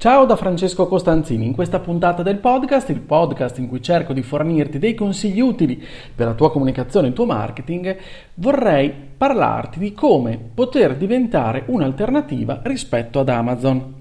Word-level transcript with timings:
Ciao 0.00 0.24
da 0.24 0.34
Francesco 0.34 0.88
Costanzini, 0.88 1.44
in 1.44 1.52
questa 1.52 1.78
puntata 1.78 2.22
del 2.22 2.38
podcast, 2.38 2.88
il 2.88 3.00
podcast 3.00 3.58
in 3.58 3.68
cui 3.68 3.82
cerco 3.82 4.14
di 4.14 4.22
fornirti 4.22 4.78
dei 4.78 4.94
consigli 4.94 5.40
utili 5.40 5.86
per 6.14 6.26
la 6.26 6.32
tua 6.32 6.50
comunicazione 6.50 7.04
e 7.04 7.10
il 7.10 7.14
tuo 7.14 7.26
marketing, 7.26 7.98
vorrei 8.36 8.90
parlarti 8.90 9.78
di 9.78 9.92
come 9.92 10.38
poter 10.54 10.96
diventare 10.96 11.64
un'alternativa 11.66 12.60
rispetto 12.62 13.20
ad 13.20 13.28
Amazon. 13.28 13.94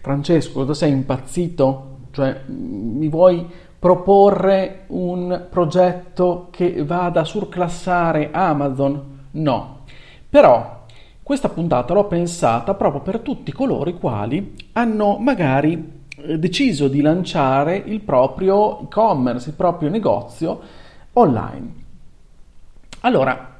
Francesco, 0.00 0.52
cosa 0.60 0.72
sei 0.72 0.90
impazzito? 0.90 1.96
Cioè, 2.12 2.44
mi 2.46 3.08
vuoi 3.08 3.46
proporre 3.78 4.84
un 4.86 5.48
progetto 5.50 6.48
che 6.50 6.82
vada 6.82 7.20
a 7.20 7.24
surclassare 7.24 8.30
Amazon? 8.32 9.26
No. 9.32 9.80
Però 10.30 10.83
questa 11.24 11.48
puntata 11.48 11.94
l'ho 11.94 12.04
pensata 12.04 12.74
proprio 12.74 13.00
per 13.00 13.20
tutti 13.20 13.50
coloro 13.50 13.88
i 13.88 13.94
quali 13.94 14.54
hanno 14.72 15.16
magari 15.16 16.02
eh, 16.16 16.38
deciso 16.38 16.86
di 16.86 17.00
lanciare 17.00 17.76
il 17.76 18.00
proprio 18.00 18.82
e-commerce, 18.82 19.48
il 19.48 19.54
proprio 19.54 19.88
negozio 19.88 20.60
online. 21.14 21.72
Allora, 23.00 23.56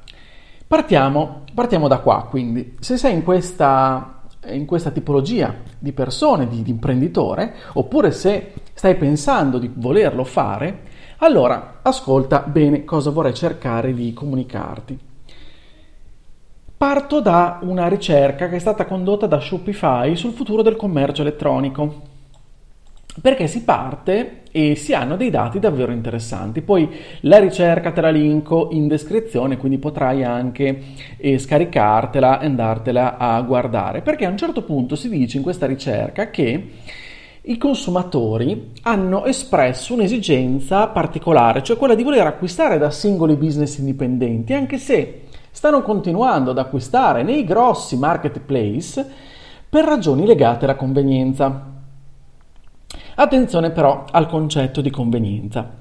partiamo, 0.67 1.41
partiamo 1.55 1.87
da 1.87 1.97
qua, 1.97 2.27
quindi 2.29 2.77
se 2.79 2.97
sei 2.97 3.15
in 3.15 3.23
questa, 3.23 4.21
in 4.49 4.67
questa 4.67 4.91
tipologia 4.91 5.55
di 5.79 5.91
persone, 5.91 6.47
di, 6.47 6.61
di 6.61 6.69
imprenditore, 6.69 7.55
oppure 7.73 8.11
se 8.11 8.53
stai 8.75 8.95
pensando 8.95 9.57
di 9.57 9.71
volerlo 9.73 10.23
fare, 10.23 10.81
allora 11.17 11.79
ascolta 11.81 12.41
bene 12.41 12.85
cosa 12.85 13.09
vorrei 13.09 13.33
cercare 13.33 13.91
di 13.91 14.13
comunicarti. 14.13 15.13
Parto 16.77 17.21
da 17.21 17.59
una 17.61 17.87
ricerca 17.87 18.49
che 18.49 18.57
è 18.57 18.59
stata 18.59 18.85
condotta 18.85 19.27
da 19.27 19.39
Shopify 19.39 20.13
sul 20.17 20.33
futuro 20.33 20.61
del 20.61 20.75
commercio 20.75 21.21
elettronico. 21.21 22.01
Perché 23.21 23.47
si 23.47 23.63
parte 23.63 24.41
e 24.51 24.75
si 24.75 24.93
hanno 24.93 25.15
dei 25.15 25.29
dati 25.29 25.59
davvero 25.59 25.93
interessanti. 25.93 26.61
Poi 26.61 26.89
la 27.21 27.39
ricerca 27.39 27.93
te 27.93 28.01
la 28.01 28.09
linko 28.09 28.67
in 28.71 28.89
descrizione, 28.89 29.55
quindi 29.55 29.77
potrai 29.77 30.25
anche 30.25 30.81
eh, 31.15 31.39
scaricartela 31.39 32.41
e 32.41 32.45
andartela 32.45 33.17
a 33.17 33.41
guardare. 33.41 34.01
Perché 34.01 34.25
a 34.25 34.29
un 34.29 34.37
certo 34.37 34.63
punto 34.63 34.97
si 34.97 35.07
dice 35.07 35.37
in 35.37 35.43
questa 35.43 35.65
ricerca 35.65 36.29
che 36.29 36.71
i 37.41 37.57
consumatori 37.57 38.71
hanno 38.81 39.23
espresso 39.23 39.93
un'esigenza 39.93 40.87
particolare, 40.87 41.63
cioè 41.63 41.77
quella 41.77 41.95
di 41.95 42.03
voler 42.03 42.27
acquistare 42.27 42.77
da 42.77 42.91
singoli 42.91 43.35
business 43.35 43.77
indipendenti, 43.77 44.53
anche 44.53 44.77
se 44.77 45.24
stanno 45.55 45.81
continuando 45.83 46.51
ad 46.51 46.57
acquistare 46.57 47.23
nei 47.23 47.45
grossi 47.45 47.95
marketplace 47.95 49.09
per 49.69 49.85
ragioni 49.85 50.25
legate 50.25 50.65
alla 50.65 50.75
convenienza. 50.75 51.71
Attenzione 53.15 53.71
però 53.71 54.03
al 54.11 54.27
concetto 54.27 54.81
di 54.81 54.89
convenienza. 54.89 55.77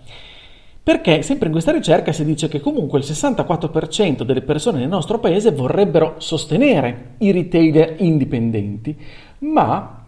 Perché 0.80 1.22
sempre 1.22 1.46
in 1.46 1.52
questa 1.52 1.72
ricerca 1.72 2.12
si 2.12 2.24
dice 2.24 2.46
che 2.46 2.60
comunque 2.60 3.00
il 3.00 3.04
64% 3.04 4.22
delle 4.22 4.42
persone 4.42 4.78
nel 4.78 4.88
nostro 4.88 5.18
paese 5.18 5.50
vorrebbero 5.50 6.14
sostenere 6.18 7.14
i 7.18 7.32
retailer 7.32 7.96
indipendenti, 7.98 8.96
ma 9.40 10.04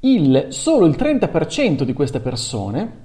il, 0.00 0.48
solo 0.50 0.84
il 0.84 0.96
30% 0.98 1.82
di 1.84 1.94
queste 1.94 2.20
persone 2.20 3.00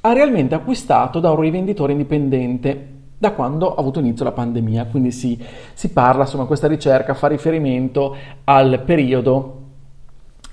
ha 0.00 0.12
realmente 0.12 0.56
acquistato 0.56 1.20
da 1.20 1.30
un 1.30 1.40
rivenditore 1.40 1.92
indipendente 1.92 2.93
da 3.24 3.32
quando 3.32 3.74
ha 3.74 3.80
avuto 3.80 4.00
inizio 4.00 4.24
la 4.24 4.32
pandemia, 4.32 4.86
quindi 4.86 5.10
si, 5.10 5.42
si 5.72 5.90
parla, 5.90 6.22
insomma, 6.22 6.44
questa 6.44 6.66
ricerca 6.66 7.14
fa 7.14 7.28
riferimento 7.28 8.14
al 8.44 8.82
periodo 8.84 9.62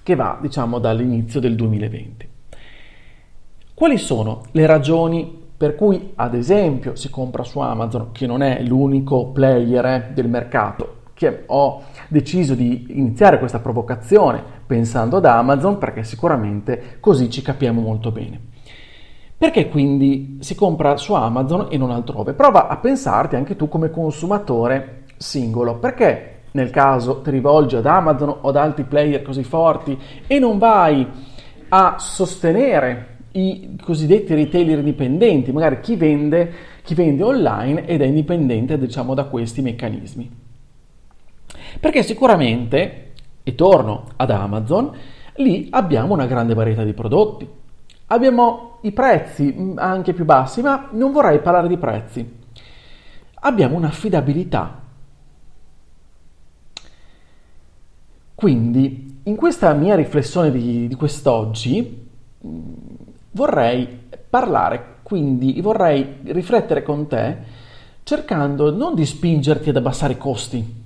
che 0.03 0.15
va, 0.15 0.37
diciamo, 0.41 0.79
dall'inizio 0.79 1.39
del 1.39 1.55
2020. 1.55 2.29
Quali 3.73 3.97
sono 3.97 4.43
le 4.51 4.65
ragioni 4.65 5.39
per 5.57 5.75
cui, 5.75 6.13
ad 6.15 6.33
esempio, 6.33 6.95
si 6.95 7.09
compra 7.09 7.43
su 7.43 7.59
Amazon, 7.59 8.11
che 8.11 8.25
non 8.25 8.41
è 8.41 8.63
l'unico 8.63 9.27
player 9.27 9.85
eh, 9.85 10.11
del 10.13 10.27
mercato, 10.27 11.01
che 11.13 11.43
ho 11.45 11.83
deciso 12.07 12.55
di 12.55 12.88
iniziare 12.89 13.38
questa 13.38 13.59
provocazione 13.59 14.43
pensando 14.65 15.17
ad 15.17 15.25
Amazon 15.25 15.77
perché 15.77 16.03
sicuramente 16.03 16.97
così 16.99 17.29
ci 17.29 17.43
capiamo 17.43 17.79
molto 17.79 18.11
bene. 18.11 18.49
Perché 19.41 19.69
quindi 19.69 20.38
si 20.41 20.53
compra 20.53 20.97
su 20.97 21.16
Amazon 21.16 21.66
e 21.72 21.75
non 21.75 21.90
altrove? 21.90 22.34
Prova 22.34 22.68
a 22.68 22.78
pensarti 22.78 23.35
anche 23.35 23.56
tu 23.56 23.68
come 23.68 23.90
consumatore 23.90 25.06
singolo. 25.18 25.79
Perché 25.79 26.41
nel 26.52 26.69
caso 26.69 27.22
ti 27.22 27.31
rivolgi 27.31 27.75
ad 27.75 27.88
Amazon 27.88 28.30
o 28.41 28.50
ad 28.50 28.56
altri 28.56 28.84
player 28.84 29.24
così 29.24 29.44
forti 29.44 29.97
e 30.28 30.38
non 30.38 30.59
vai 30.59 31.07
a 31.69 31.96
sostenere 31.97 33.18
i 33.31 33.80
cosiddetti 33.84 34.35
retailer 34.35 34.78
indipendenti, 34.78 35.51
magari 35.51 35.80
chi 35.80 35.96
vende, 35.96 36.53
chi 36.84 36.94
vende 36.94 37.24
online 37.24 37.88
ed 37.88 38.03
è 38.03 38.06
indipendente 38.06 38.78
diciamo 38.78 39.16
da 39.16 39.24
questi 39.24 39.63
meccanismi. 39.63 40.30
Perché 41.80 42.03
sicuramente, 42.03 43.13
e 43.41 43.56
torno 43.56 44.03
ad 44.18 44.30
Amazon, 44.30 44.91
lì 45.38 45.68
abbiamo 45.72 46.13
una 46.13 46.28
grande 46.28 46.53
varietà 46.53 46.84
di 46.84 46.94
prodotti, 46.94 47.59
Abbiamo 48.11 48.79
i 48.81 48.91
prezzi 48.91 49.53
mm, 49.57 49.77
anche 49.77 50.13
più 50.13 50.25
bassi, 50.25 50.61
ma 50.61 50.89
non 50.91 51.11
vorrei 51.11 51.39
parlare 51.39 51.67
di 51.67 51.77
prezzi. 51.77 52.39
Abbiamo 53.44 53.77
un'affidabilità. 53.77 54.79
Quindi, 58.35 59.21
in 59.23 59.35
questa 59.35 59.71
mia 59.73 59.95
riflessione 59.95 60.51
di, 60.51 60.88
di 60.88 60.95
quest'oggi, 60.95 62.07
mm, 62.45 62.73
vorrei 63.31 63.88
parlare, 64.29 64.97
quindi 65.03 65.61
vorrei 65.61 66.17
riflettere 66.23 66.83
con 66.83 67.07
te 67.07 67.59
cercando 68.03 68.75
non 68.75 68.94
di 68.94 69.05
spingerti 69.05 69.69
ad 69.69 69.77
abbassare 69.77 70.13
i 70.13 70.17
costi, 70.17 70.81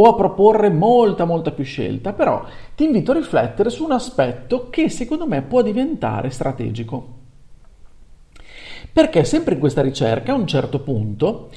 o 0.00 0.08
a 0.08 0.14
proporre 0.14 0.70
molta 0.70 1.24
molta 1.24 1.50
più 1.50 1.64
scelta, 1.64 2.12
però 2.12 2.44
ti 2.76 2.84
invito 2.84 3.10
a 3.10 3.14
riflettere 3.14 3.68
su 3.68 3.84
un 3.84 3.92
aspetto 3.92 4.70
che 4.70 4.88
secondo 4.88 5.26
me 5.26 5.42
può 5.42 5.60
diventare 5.60 6.30
strategico. 6.30 7.16
Perché 8.92 9.24
sempre 9.24 9.54
in 9.54 9.60
questa 9.60 9.82
ricerca 9.82 10.32
a 10.32 10.36
un 10.36 10.46
certo 10.46 10.80
punto 10.80 11.50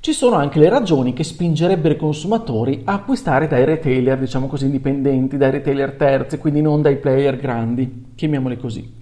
ci 0.00 0.12
sono 0.12 0.34
anche 0.34 0.58
le 0.58 0.68
ragioni 0.68 1.12
che 1.12 1.22
spingerebbero 1.22 1.94
i 1.94 1.98
consumatori 1.98 2.82
a 2.84 2.94
acquistare 2.94 3.46
dai 3.46 3.64
retailer, 3.64 4.18
diciamo 4.18 4.48
così, 4.48 4.64
indipendenti, 4.64 5.36
dai 5.36 5.52
retailer 5.52 5.92
terzi, 5.92 6.38
quindi 6.38 6.60
non 6.60 6.82
dai 6.82 6.96
player 6.96 7.36
grandi, 7.36 8.06
chiamiamoli 8.16 8.56
così. 8.56 8.94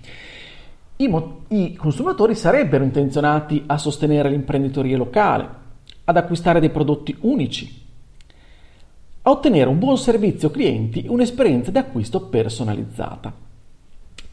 I, 0.96 1.08
mo- 1.08 1.40
I 1.48 1.74
consumatori 1.74 2.34
sarebbero 2.34 2.84
intenzionati 2.84 3.64
a 3.66 3.78
sostenere 3.78 4.28
l'imprenditoria 4.28 4.96
locale, 4.96 5.48
ad 6.04 6.16
acquistare 6.16 6.60
dei 6.60 6.70
prodotti 6.70 7.16
unici, 7.20 7.83
a 9.26 9.30
ottenere 9.30 9.70
un 9.70 9.78
buon 9.78 9.96
servizio 9.96 10.50
clienti 10.50 11.06
un'esperienza 11.08 11.70
di 11.70 11.78
acquisto 11.78 12.26
personalizzata. 12.26 13.32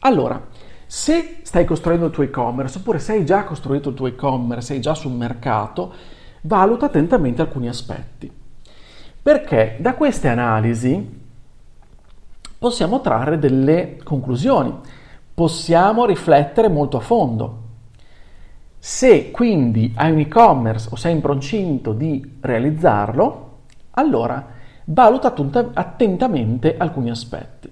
Allora, 0.00 0.48
se 0.86 1.38
stai 1.42 1.64
costruendo 1.64 2.06
il 2.06 2.12
tuo 2.12 2.24
e-commerce 2.24 2.76
oppure 2.76 2.98
se 2.98 3.12
hai 3.12 3.24
già 3.24 3.44
costruito 3.44 3.88
il 3.88 3.94
tuo 3.94 4.06
e-commerce, 4.06 4.66
sei 4.66 4.80
già 4.82 4.92
sul 4.92 5.12
mercato, 5.12 5.94
valuta 6.42 6.86
attentamente 6.86 7.40
alcuni 7.40 7.68
aspetti. 7.68 8.30
Perché 9.22 9.78
da 9.80 9.94
queste 9.94 10.28
analisi 10.28 11.20
possiamo 12.58 13.00
trarre 13.00 13.38
delle 13.38 13.98
conclusioni, 14.04 14.74
possiamo 15.32 16.04
riflettere 16.04 16.68
molto 16.68 16.98
a 16.98 17.00
fondo. 17.00 17.60
Se 18.78 19.30
quindi 19.30 19.94
hai 19.96 20.10
un 20.10 20.18
e-commerce 20.18 20.88
o 20.90 20.96
sei 20.96 21.12
in 21.12 21.22
procinto 21.22 21.94
di 21.94 22.36
realizzarlo, 22.40 23.60
allora 23.92 24.60
valuta 24.92 25.34
attentamente 25.74 26.76
alcuni 26.76 27.10
aspetti. 27.10 27.70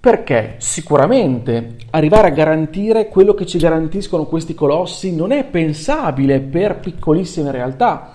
Perché 0.00 0.54
sicuramente 0.58 1.76
arrivare 1.90 2.28
a 2.28 2.32
garantire 2.32 3.08
quello 3.08 3.34
che 3.34 3.46
ci 3.46 3.58
garantiscono 3.58 4.24
questi 4.24 4.54
colossi 4.54 5.14
non 5.14 5.30
è 5.30 5.44
pensabile 5.44 6.40
per 6.40 6.80
piccolissime 6.80 7.52
realtà, 7.52 8.14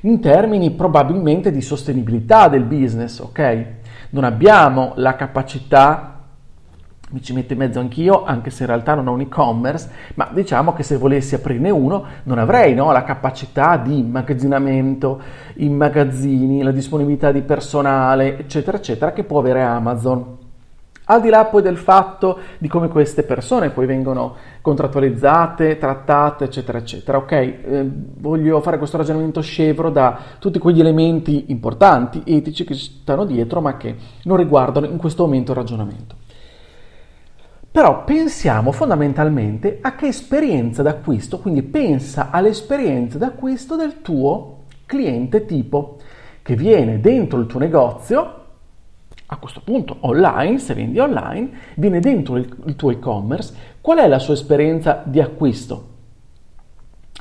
in 0.00 0.20
termini 0.20 0.72
probabilmente 0.72 1.52
di 1.52 1.60
sostenibilità 1.60 2.48
del 2.48 2.64
business, 2.64 3.20
ok? 3.20 3.66
Non 4.10 4.24
abbiamo 4.24 4.94
la 4.96 5.14
capacità 5.14 6.17
mi 7.10 7.22
ci 7.22 7.32
metto 7.32 7.54
in 7.54 7.58
mezzo 7.58 7.80
anch'io, 7.80 8.24
anche 8.24 8.50
se 8.50 8.64
in 8.64 8.68
realtà 8.68 8.94
non 8.94 9.08
ho 9.08 9.12
un 9.12 9.20
e-commerce, 9.20 9.90
ma 10.14 10.28
diciamo 10.32 10.72
che 10.72 10.82
se 10.82 10.96
volessi 10.96 11.34
aprirne 11.34 11.70
uno 11.70 12.04
non 12.24 12.38
avrei 12.38 12.74
no, 12.74 12.92
la 12.92 13.02
capacità 13.02 13.76
di 13.76 13.98
immagazzinamento, 13.98 15.20
i 15.56 15.68
magazzini, 15.68 16.62
la 16.62 16.72
disponibilità 16.72 17.32
di 17.32 17.42
personale, 17.42 18.38
eccetera, 18.38 18.76
eccetera, 18.76 19.12
che 19.12 19.24
può 19.24 19.38
avere 19.38 19.62
Amazon. 19.62 20.36
Al 21.10 21.22
di 21.22 21.30
là 21.30 21.46
poi 21.46 21.62
del 21.62 21.78
fatto 21.78 22.38
di 22.58 22.68
come 22.68 22.88
queste 22.88 23.22
persone 23.22 23.70
poi 23.70 23.86
vengono 23.86 24.34
contrattualizzate, 24.60 25.78
trattate, 25.78 26.44
eccetera, 26.44 26.76
eccetera. 26.76 27.16
Ok, 27.16 27.32
eh, 27.32 27.90
voglio 28.18 28.60
fare 28.60 28.76
questo 28.76 28.98
ragionamento 28.98 29.40
scevro 29.40 29.88
da 29.88 30.18
tutti 30.38 30.58
quegli 30.58 30.80
elementi 30.80 31.46
importanti, 31.48 32.22
etici 32.26 32.64
che 32.64 32.74
stanno 32.74 33.24
dietro, 33.24 33.62
ma 33.62 33.78
che 33.78 33.96
non 34.24 34.36
riguardano 34.36 34.84
in 34.84 34.98
questo 34.98 35.24
momento 35.24 35.52
il 35.52 35.56
ragionamento. 35.56 36.17
Però 37.70 38.04
pensiamo 38.04 38.72
fondamentalmente 38.72 39.78
a 39.82 39.94
che 39.94 40.06
esperienza 40.06 40.82
d'acquisto, 40.82 41.38
quindi 41.38 41.62
pensa 41.62 42.30
all'esperienza 42.30 43.18
d'acquisto 43.18 43.76
del 43.76 44.00
tuo 44.00 44.64
cliente 44.86 45.44
tipo 45.44 45.98
che 46.42 46.56
viene 46.56 47.00
dentro 47.00 47.38
il 47.38 47.46
tuo 47.46 47.60
negozio 47.60 48.34
a 49.30 49.36
questo 49.36 49.60
punto 49.62 49.98
online, 50.00 50.58
se 50.58 50.72
vendi 50.72 50.98
online, 50.98 51.50
viene 51.74 52.00
dentro 52.00 52.38
il, 52.38 52.48
il 52.64 52.76
tuo 52.76 52.90
e-commerce, 52.90 53.54
qual 53.82 53.98
è 53.98 54.08
la 54.08 54.18
sua 54.18 54.32
esperienza 54.32 55.02
di 55.04 55.20
acquisto? 55.20 55.86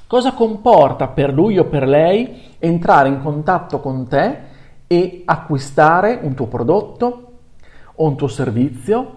Cosa 0.08 0.32
comporta 0.32 1.10
per 1.10 1.34
lui 1.34 1.58
o 1.58 1.66
per 1.66 1.86
lei 1.86 2.56
entrare 2.60 3.10
in 3.10 3.22
contatto 3.22 3.82
con 3.82 4.08
te 4.08 4.38
e 4.88 5.24
acquistare 5.26 6.18
un 6.22 6.34
tuo 6.34 6.48
prodotto 6.48 7.32
o 7.94 8.08
un 8.08 8.16
tuo 8.16 8.30
servizio? 8.30 9.17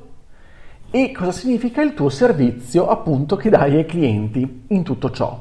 E 0.92 1.12
cosa 1.12 1.30
significa 1.30 1.82
il 1.82 1.94
tuo 1.94 2.08
servizio 2.08 2.88
appunto 2.88 3.36
che 3.36 3.48
dai 3.48 3.76
ai 3.76 3.86
clienti 3.86 4.64
in 4.66 4.82
tutto 4.82 5.12
ciò? 5.12 5.40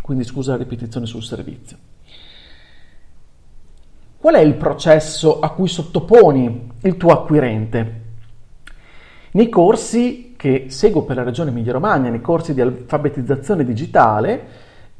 Quindi 0.00 0.24
scusa 0.24 0.52
la 0.52 0.58
ripetizione 0.58 1.06
sul 1.06 1.22
servizio. 1.22 1.76
Qual 4.16 4.34
è 4.34 4.40
il 4.40 4.54
processo 4.54 5.38
a 5.38 5.50
cui 5.50 5.68
sottoponi 5.68 6.70
il 6.80 6.96
tuo 6.96 7.12
acquirente? 7.12 8.00
Nei 9.30 9.48
corsi 9.48 10.34
che 10.36 10.66
seguo 10.68 11.02
per 11.02 11.14
la 11.14 11.22
regione 11.22 11.50
Emilia-Romagna, 11.50 12.10
nei 12.10 12.20
corsi 12.20 12.52
di 12.52 12.60
alfabetizzazione 12.60 13.62
digitale, 13.64 14.46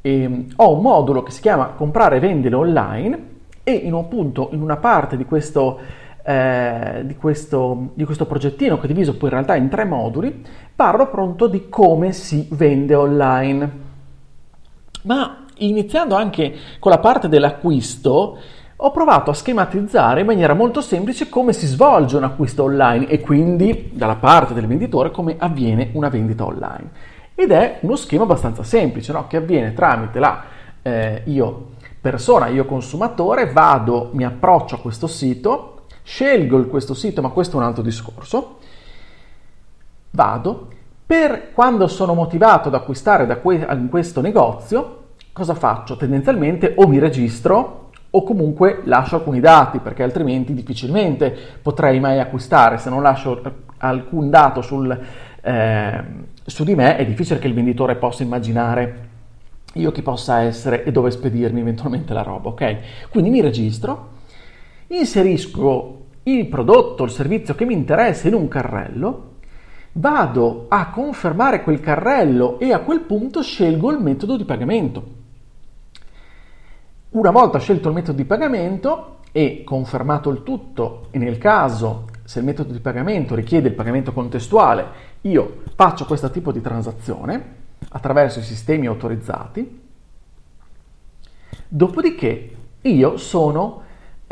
eh, 0.00 0.46
ho 0.54 0.76
un 0.76 0.80
modulo 0.80 1.24
che 1.24 1.32
si 1.32 1.40
chiama 1.40 1.70
comprare 1.70 2.18
e 2.18 2.20
vendere 2.20 2.54
online 2.54 3.30
e 3.64 3.72
in, 3.72 3.94
appunto, 3.94 4.50
in 4.52 4.60
una 4.60 4.76
parte 4.76 5.16
di 5.16 5.24
questo, 5.24 5.80
eh, 6.24 7.02
di, 7.04 7.16
questo, 7.16 7.90
di 7.94 8.04
questo 8.04 8.26
progettino, 8.26 8.78
che 8.78 8.84
è 8.84 8.88
diviso 8.88 9.16
poi 9.16 9.28
in 9.28 9.34
realtà 9.34 9.56
in 9.56 9.68
tre 9.68 9.84
moduli, 9.84 10.44
parlo 10.74 11.08
pronto 11.08 11.46
di 11.46 11.68
come 11.68 12.12
si 12.12 12.46
vende 12.52 12.94
online. 12.94 13.70
Ma 15.02 15.44
iniziando 15.56 16.14
anche 16.14 16.54
con 16.78 16.90
la 16.90 16.98
parte 16.98 17.28
dell'acquisto, 17.28 18.38
ho 18.84 18.90
provato 18.90 19.30
a 19.30 19.34
schematizzare 19.34 20.20
in 20.20 20.26
maniera 20.26 20.54
molto 20.54 20.80
semplice 20.80 21.28
come 21.28 21.52
si 21.52 21.66
svolge 21.66 22.16
un 22.16 22.24
acquisto 22.24 22.64
online 22.64 23.06
e 23.06 23.20
quindi 23.20 23.90
dalla 23.92 24.16
parte 24.16 24.54
del 24.54 24.66
venditore 24.66 25.12
come 25.12 25.36
avviene 25.38 25.90
una 25.92 26.08
vendita 26.08 26.44
online. 26.44 26.90
Ed 27.34 27.52
è 27.52 27.78
uno 27.82 27.96
schema 27.96 28.24
abbastanza 28.24 28.64
semplice, 28.64 29.12
no? 29.12 29.26
che 29.26 29.36
avviene 29.36 29.72
tramite 29.72 30.18
la 30.18 30.42
eh, 30.82 31.22
io 31.26 31.70
persona, 32.00 32.48
io 32.48 32.64
consumatore, 32.64 33.52
vado, 33.52 34.10
mi 34.12 34.24
approccio 34.24 34.74
a 34.74 34.78
questo 34.78 35.06
sito, 35.06 35.71
scelgo 36.02 36.64
questo 36.66 36.94
sito, 36.94 37.22
ma 37.22 37.28
questo 37.28 37.56
è 37.56 37.60
un 37.60 37.66
altro 37.66 37.82
discorso, 37.82 38.58
vado, 40.10 40.68
per 41.06 41.52
quando 41.52 41.86
sono 41.86 42.14
motivato 42.14 42.68
ad 42.68 42.74
acquistare 42.74 43.26
da 43.26 43.36
que- 43.36 43.66
questo 43.90 44.20
negozio, 44.20 45.00
cosa 45.32 45.54
faccio? 45.54 45.96
Tendenzialmente 45.96 46.74
o 46.76 46.86
mi 46.86 46.98
registro 46.98 47.90
o 48.14 48.22
comunque 48.24 48.82
lascio 48.84 49.16
alcuni 49.16 49.40
dati 49.40 49.78
perché 49.78 50.02
altrimenti 50.02 50.52
difficilmente 50.52 51.34
potrei 51.62 51.98
mai 51.98 52.18
acquistare. 52.18 52.78
Se 52.78 52.90
non 52.90 53.02
lascio 53.02 53.40
alcun 53.78 54.28
dato 54.30 54.60
sul, 54.60 54.98
eh, 55.40 56.04
su 56.44 56.64
di 56.64 56.74
me 56.74 56.96
è 56.96 57.06
difficile 57.06 57.38
che 57.38 57.46
il 57.46 57.54
venditore 57.54 57.96
possa 57.96 58.22
immaginare 58.22 59.08
io 59.74 59.90
chi 59.90 60.02
possa 60.02 60.40
essere 60.40 60.84
e 60.84 60.92
dove 60.92 61.10
spedirmi 61.10 61.60
eventualmente 61.60 62.12
la 62.12 62.22
roba, 62.22 62.50
ok? 62.50 62.76
Quindi 63.08 63.30
mi 63.30 63.40
registro, 63.40 64.08
inserisco 64.98 66.00
il 66.24 66.46
prodotto, 66.46 67.04
il 67.04 67.10
servizio 67.10 67.54
che 67.54 67.64
mi 67.64 67.74
interessa 67.74 68.28
in 68.28 68.34
un 68.34 68.48
carrello, 68.48 69.30
vado 69.92 70.66
a 70.68 70.90
confermare 70.90 71.62
quel 71.62 71.80
carrello 71.80 72.58
e 72.58 72.72
a 72.72 72.80
quel 72.80 73.00
punto 73.00 73.42
scelgo 73.42 73.90
il 73.90 73.98
metodo 73.98 74.36
di 74.36 74.44
pagamento. 74.44 75.20
Una 77.10 77.30
volta 77.30 77.58
scelto 77.58 77.88
il 77.88 77.94
metodo 77.94 78.16
di 78.16 78.24
pagamento 78.24 79.18
e 79.32 79.62
confermato 79.64 80.30
il 80.30 80.42
tutto, 80.42 81.08
e 81.10 81.18
nel 81.18 81.38
caso 81.38 82.06
se 82.24 82.38
il 82.38 82.44
metodo 82.44 82.72
di 82.72 82.80
pagamento 82.80 83.34
richiede 83.34 83.68
il 83.68 83.74
pagamento 83.74 84.12
contestuale, 84.12 85.10
io 85.22 85.62
faccio 85.74 86.06
questo 86.06 86.30
tipo 86.30 86.52
di 86.52 86.60
transazione 86.60 87.60
attraverso 87.90 88.38
i 88.38 88.42
sistemi 88.42 88.86
autorizzati, 88.86 89.80
dopodiché 91.68 92.56
io 92.80 93.16
sono, 93.16 93.82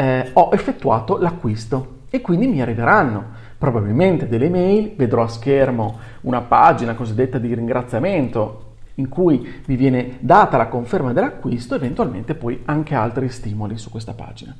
eh, 0.01 0.31
ho 0.33 0.49
effettuato 0.53 1.19
l'acquisto 1.19 1.99
e 2.09 2.23
quindi 2.23 2.47
mi 2.47 2.63
arriveranno 2.63 3.49
probabilmente 3.59 4.29
delle 4.29 4.49
mail, 4.49 4.95
vedrò 4.97 5.25
a 5.25 5.29
schermo 5.29 5.99
una 6.23 6.41
pagina 6.41 6.95
cosiddetta 6.95 7.37
di 7.37 7.55
ringraziamento 7.55 8.69
in 8.95 9.11
cui 9.11 9.61
vi 9.67 9.77
viene 9.77 10.17
data 10.21 10.57
la 10.57 10.69
conferma 10.69 11.13
dell'acquisto, 11.13 11.75
eventualmente 11.75 12.35
poi 12.35 12.63
anche 12.65 12.95
altri 12.95 13.29
stimoli 13.29 13.77
su 13.77 13.91
questa 13.91 14.15
pagina. 14.15 14.57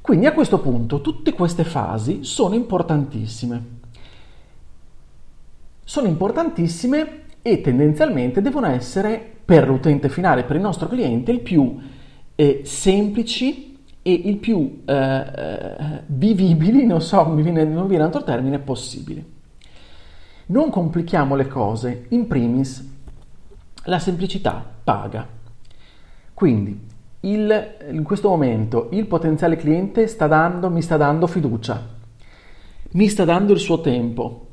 Quindi 0.00 0.24
a 0.24 0.32
questo 0.32 0.58
punto 0.58 1.02
tutte 1.02 1.34
queste 1.34 1.64
fasi 1.64 2.24
sono 2.24 2.54
importantissime. 2.54 3.74
Sono 5.84 6.06
importantissime 6.06 7.24
e 7.42 7.60
tendenzialmente 7.60 8.40
devono 8.40 8.66
essere 8.66 9.34
per 9.44 9.68
l'utente 9.68 10.08
finale, 10.08 10.44
per 10.44 10.56
il 10.56 10.62
nostro 10.62 10.88
cliente, 10.88 11.30
il 11.30 11.40
più 11.40 11.94
eh, 12.36 12.60
semplici 12.64 13.76
e 14.02 14.12
il 14.12 14.36
più 14.36 14.82
eh, 14.84 14.94
eh 14.94 16.02
vivibili, 16.06 16.86
non 16.86 17.00
so, 17.00 17.26
mi 17.26 17.42
viene, 17.42 17.64
non 17.64 17.88
viene 17.88 18.04
altro 18.04 18.22
termine, 18.22 18.60
possibile. 18.60 19.24
Non 20.46 20.70
complichiamo 20.70 21.34
le 21.34 21.48
cose, 21.48 22.06
in 22.10 22.28
primis 22.28 22.94
la 23.84 23.98
semplicità 23.98 24.64
paga. 24.84 25.26
Quindi 26.32 26.86
il, 27.20 27.76
in 27.90 28.02
questo 28.04 28.28
momento 28.28 28.88
il 28.92 29.06
potenziale 29.06 29.56
cliente 29.56 30.06
sta 30.06 30.26
dando, 30.26 30.70
mi 30.70 30.82
sta 30.82 30.96
dando 30.96 31.26
fiducia, 31.26 31.82
mi 32.92 33.08
sta 33.08 33.24
dando 33.24 33.52
il 33.52 33.58
suo 33.58 33.80
tempo. 33.80 34.46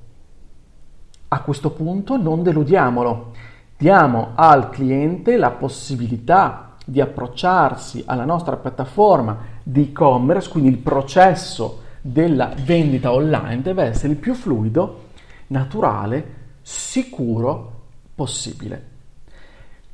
A 1.28 1.42
questo 1.42 1.72
punto 1.72 2.18
non 2.18 2.42
deludiamolo, 2.42 3.34
diamo 3.78 4.32
al 4.36 4.70
cliente 4.70 5.38
la 5.38 5.52
possibilità 5.52 6.73
di 6.86 7.02
approcciarsi 7.02 8.04
alla 8.06 8.26
nostra 8.26 8.58
piattaforma 8.58 9.38
di 9.64 9.90
e-commerce, 9.90 10.50
quindi 10.50 10.70
il 10.70 10.78
processo 10.78 11.82
della 12.02 12.54
vendita 12.64 13.14
online 13.14 13.62
deve 13.62 13.84
essere 13.84 14.14
il 14.14 14.20
più 14.20 14.34
fluido 14.34 15.10
naturale, 15.48 16.42
sicuro 16.62 17.82
possibile. 18.16 18.92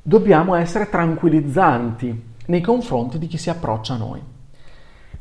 Dobbiamo 0.01 0.55
essere 0.55 0.89
tranquillizzanti 0.89 2.27
nei 2.47 2.61
confronti 2.61 3.19
di 3.19 3.27
chi 3.27 3.37
si 3.37 3.49
approccia 3.49 3.93
a 3.93 3.97
noi. 3.97 4.21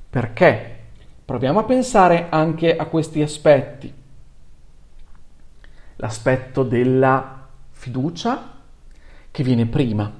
Perché? 0.09 0.77
Proviamo 1.25 1.59
a 1.59 1.65
pensare 1.65 2.29
anche 2.31 2.75
a 2.75 2.87
questi 2.87 3.21
aspetti. 3.21 3.93
L'aspetto 5.97 6.63
della 6.63 7.49
fiducia 7.71 8.55
che 9.31 9.43
viene 9.43 9.67
prima. 9.67 10.11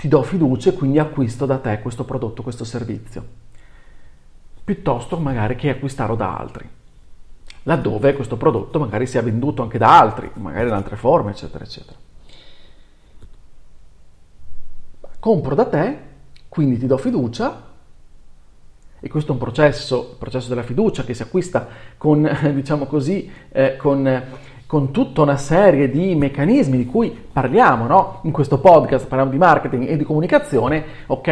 Ti 0.00 0.08
do 0.08 0.22
fiducia 0.22 0.70
e 0.70 0.72
quindi 0.72 0.98
acquisto 0.98 1.44
da 1.44 1.58
te 1.58 1.78
questo 1.80 2.04
prodotto, 2.04 2.42
questo 2.42 2.64
servizio, 2.64 3.22
piuttosto 4.64 5.18
magari 5.18 5.56
che 5.56 5.68
acquistarlo 5.68 6.16
da 6.16 6.38
altri. 6.38 6.66
Laddove 7.64 8.14
questo 8.14 8.38
prodotto 8.38 8.78
magari 8.78 9.06
sia 9.06 9.20
venduto 9.20 9.60
anche 9.60 9.76
da 9.76 9.98
altri, 9.98 10.30
magari 10.36 10.68
in 10.68 10.72
altre 10.72 10.96
forme, 10.96 11.32
eccetera, 11.32 11.64
eccetera. 11.64 11.98
Compro 15.18 15.54
da 15.54 15.66
te, 15.66 15.98
quindi 16.48 16.78
ti 16.78 16.86
do 16.86 16.96
fiducia, 16.96 17.68
e 19.00 19.08
questo 19.08 19.32
è 19.32 19.34
un 19.34 19.40
processo, 19.40 20.12
il 20.12 20.16
processo 20.16 20.48
della 20.48 20.62
fiducia 20.62 21.04
che 21.04 21.12
si 21.12 21.20
acquista 21.20 21.68
con, 21.98 22.26
diciamo 22.54 22.86
così, 22.86 23.30
eh, 23.50 23.76
con, 23.76 24.22
con, 24.70 24.92
tutta 24.92 25.22
una 25.22 25.36
serie 25.36 25.90
di 25.90 26.14
meccanismi 26.14 26.76
di 26.76 26.86
cui 26.86 27.10
parliamo, 27.10 27.88
no? 27.88 28.20
In 28.22 28.30
questo 28.30 28.60
podcast 28.60 29.08
parliamo 29.08 29.32
di 29.32 29.36
marketing 29.36 29.88
e 29.88 29.96
di 29.96 30.04
comunicazione, 30.04 30.84
ok? 31.06 31.28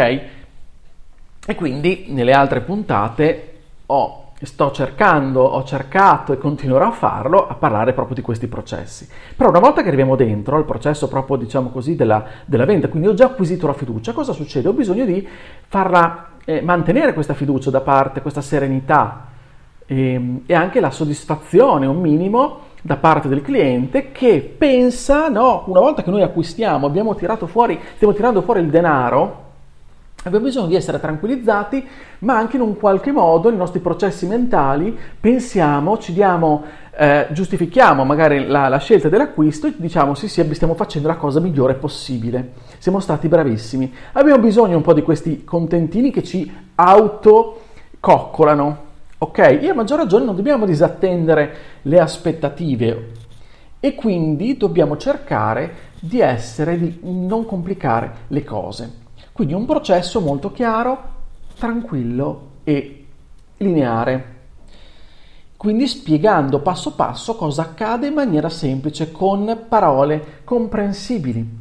E 1.47 1.55
quindi 1.55 2.07
nelle 2.09 2.33
altre 2.33 2.63
puntate 2.63 3.53
ho 3.87 4.33
sto 4.43 4.73
cercando, 4.73 5.43
ho 5.43 5.63
cercato 5.63 6.33
e 6.33 6.39
continuerò 6.39 6.89
a 6.89 6.91
farlo, 6.91 7.47
a 7.47 7.55
parlare 7.55 7.93
proprio 7.93 8.17
di 8.17 8.23
questi 8.23 8.49
processi. 8.49 9.09
Però 9.37 9.51
una 9.51 9.61
volta 9.61 9.83
che 9.83 9.87
arriviamo 9.87 10.17
dentro 10.17 10.57
al 10.57 10.65
processo 10.65 11.07
proprio, 11.07 11.37
diciamo 11.37 11.69
così, 11.69 11.95
della, 11.95 12.25
della 12.45 12.65
venta, 12.65 12.89
quindi 12.89 13.07
ho 13.07 13.15
già 13.15 13.27
acquisito 13.27 13.69
la 13.69 13.73
fiducia, 13.73 14.13
cosa 14.13 14.33
succede? 14.33 14.67
Ho 14.67 14.73
bisogno 14.73 15.05
di 15.05 15.25
farla, 15.69 16.31
eh, 16.45 16.61
mantenere 16.61 17.15
questa 17.15 17.35
fiducia 17.35 17.71
da 17.71 17.83
parte, 17.83 18.21
questa 18.21 18.41
serenità 18.41 19.29
ehm, 19.87 20.43
e 20.45 20.55
anche 20.55 20.81
la 20.81 20.91
soddisfazione, 20.91 21.87
un 21.87 22.01
minimo, 22.01 22.67
da 22.89 22.97
parte 22.97 23.29
del 23.29 23.43
cliente 23.43 24.13
che 24.13 24.41
pensa, 24.41 25.29
no, 25.29 25.65
una 25.67 25.81
volta 25.81 26.03
che 26.03 26.11
noi 26.11 26.23
acquistiamo, 26.23 26.87
abbiamo 26.87 27.15
tirato 27.15 27.47
fuori, 27.47 27.79
stiamo 27.97 28.15
tirando 28.15 28.41
fuori 28.41 28.61
il 28.61 28.71
denaro, 28.71 29.45
Abbiamo 30.25 30.47
bisogno 30.47 30.67
di 30.67 30.75
essere 30.75 30.99
tranquillizzati, 30.99 31.87
ma 32.21 32.37
anche 32.37 32.57
in 32.57 32.63
un 32.63 32.77
qualche 32.77 33.13
modo, 33.13 33.51
nei 33.51 33.59
nostri 33.59 33.79
processi 33.79 34.27
mentali, 34.27 34.99
pensiamo, 35.21 35.97
ci 35.99 36.13
diamo, 36.13 36.65
eh, 36.97 37.29
giustifichiamo 37.31 38.05
magari 38.05 38.49
la, 38.49 38.67
la, 38.67 38.79
scelta 38.79 39.09
dell'acquisto 39.09 39.69
e 39.69 39.75
diciamo 39.77 40.17
sì 40.17 40.27
sì, 40.27 40.45
stiamo 40.55 40.75
facendo 40.75 41.07
la 41.07 41.15
cosa 41.15 41.39
migliore 41.39 41.75
possibile, 41.75 42.55
siamo 42.79 42.99
stati 42.99 43.29
bravissimi. 43.29 43.95
Abbiamo 44.15 44.43
bisogno 44.43 44.77
un 44.77 44.83
po' 44.83 44.93
di 44.93 45.03
questi 45.03 45.45
contentini 45.45 46.11
che 46.11 46.25
ci 46.25 46.53
autococcolano, 46.75 48.87
ok? 49.19 49.39
E 49.39 49.69
a 49.69 49.75
maggior 49.75 49.99
ragione 49.99 50.25
non 50.25 50.37
dobbiamo 50.37 50.65
disattendere 50.65 51.57
le 51.83 52.01
aspettative 52.01 53.13
e 53.81 53.95
quindi 53.95 54.57
dobbiamo 54.57 54.97
cercare 54.97 55.87
di 56.01 56.21
essere, 56.21 56.79
di 56.79 56.99
non 57.03 57.45
complicare 57.45 58.13
le 58.29 58.45
cose. 58.45 59.07
Quindi 59.33 59.55
un 59.55 59.67
processo 59.67 60.21
molto 60.21 60.51
chiaro, 60.53 61.17
tranquillo 61.57 62.51
e 62.65 63.07
lineare. 63.59 64.37
Quindi 65.57 65.89
spiegando 65.89 66.61
passo 66.61 66.95
passo 66.95 67.35
cosa 67.35 67.63
accade 67.63 68.07
in 68.07 68.15
maniera 68.15 68.49
semplice, 68.49 69.11
con 69.11 69.65
parole 69.69 70.43
comprensibili. 70.45 71.57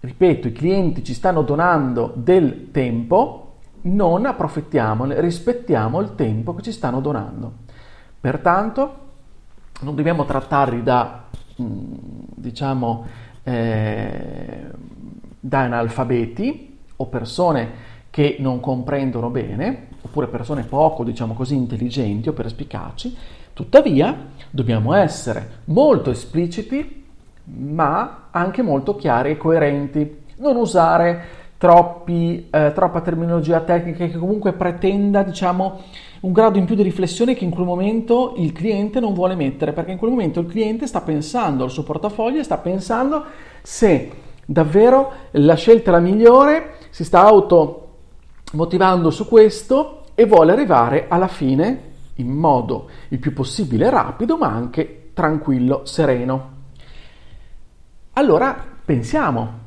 Ripeto, 0.00 0.48
i 0.48 0.52
clienti 0.52 1.04
ci 1.04 1.12
stanno 1.12 1.42
donando 1.42 2.12
del 2.14 2.70
tempo, 2.70 3.47
non 3.82 4.26
approfittiamone, 4.26 5.20
rispettiamo 5.20 6.00
il 6.00 6.14
tempo 6.14 6.54
che 6.54 6.62
ci 6.62 6.72
stanno 6.72 7.00
donando. 7.00 7.52
Pertanto 8.20 9.06
non 9.80 9.94
dobbiamo 9.94 10.24
trattarli 10.24 10.82
da, 10.82 11.24
mm, 11.60 11.94
diciamo, 12.34 13.06
eh, 13.44 14.66
da 15.40 15.60
analfabeti 15.60 16.78
o 16.96 17.06
persone 17.06 17.86
che 18.10 18.36
non 18.40 18.60
comprendono 18.60 19.30
bene, 19.30 19.88
oppure 20.02 20.26
persone 20.26 20.64
poco, 20.64 21.04
diciamo 21.04 21.34
così, 21.34 21.54
intelligenti 21.54 22.28
o 22.28 22.32
perspicaci, 22.32 23.16
tuttavia 23.52 24.16
dobbiamo 24.50 24.94
essere 24.94 25.60
molto 25.66 26.10
espliciti, 26.10 27.06
ma 27.44 28.28
anche 28.30 28.62
molto 28.62 28.96
chiari 28.96 29.30
e 29.30 29.36
coerenti. 29.36 30.24
Non 30.38 30.56
usare 30.56 31.47
troppi, 31.58 32.46
eh, 32.50 32.72
troppa 32.72 33.00
terminologia 33.00 33.60
tecnica 33.60 34.06
che 34.06 34.16
comunque 34.16 34.52
pretenda, 34.52 35.24
diciamo, 35.24 35.80
un 36.20 36.32
grado 36.32 36.56
in 36.56 36.64
più 36.64 36.76
di 36.76 36.82
riflessione 36.82 37.34
che 37.34 37.44
in 37.44 37.50
quel 37.50 37.66
momento 37.66 38.34
il 38.36 38.52
cliente 38.52 39.00
non 39.00 39.12
vuole 39.12 39.34
mettere, 39.34 39.72
perché 39.72 39.90
in 39.90 39.98
quel 39.98 40.12
momento 40.12 40.40
il 40.40 40.46
cliente 40.46 40.86
sta 40.86 41.00
pensando 41.00 41.64
al 41.64 41.70
suo 41.70 41.82
portafoglio 41.82 42.38
e 42.38 42.44
sta 42.44 42.58
pensando 42.58 43.24
se 43.60 44.10
davvero 44.46 45.12
la 45.32 45.54
scelta 45.56 45.90
è 45.90 45.92
la 45.92 46.00
migliore, 46.00 46.76
si 46.90 47.04
sta 47.04 47.24
auto 47.24 47.84
motivando 48.52 49.10
su 49.10 49.28
questo 49.28 50.04
e 50.14 50.24
vuole 50.26 50.52
arrivare 50.52 51.06
alla 51.08 51.28
fine 51.28 51.86
in 52.14 52.28
modo 52.28 52.88
il 53.08 53.18
più 53.18 53.32
possibile 53.32 53.90
rapido, 53.90 54.36
ma 54.36 54.48
anche 54.48 55.10
tranquillo, 55.12 55.84
sereno. 55.84 56.56
Allora 58.14 58.64
pensiamo 58.84 59.66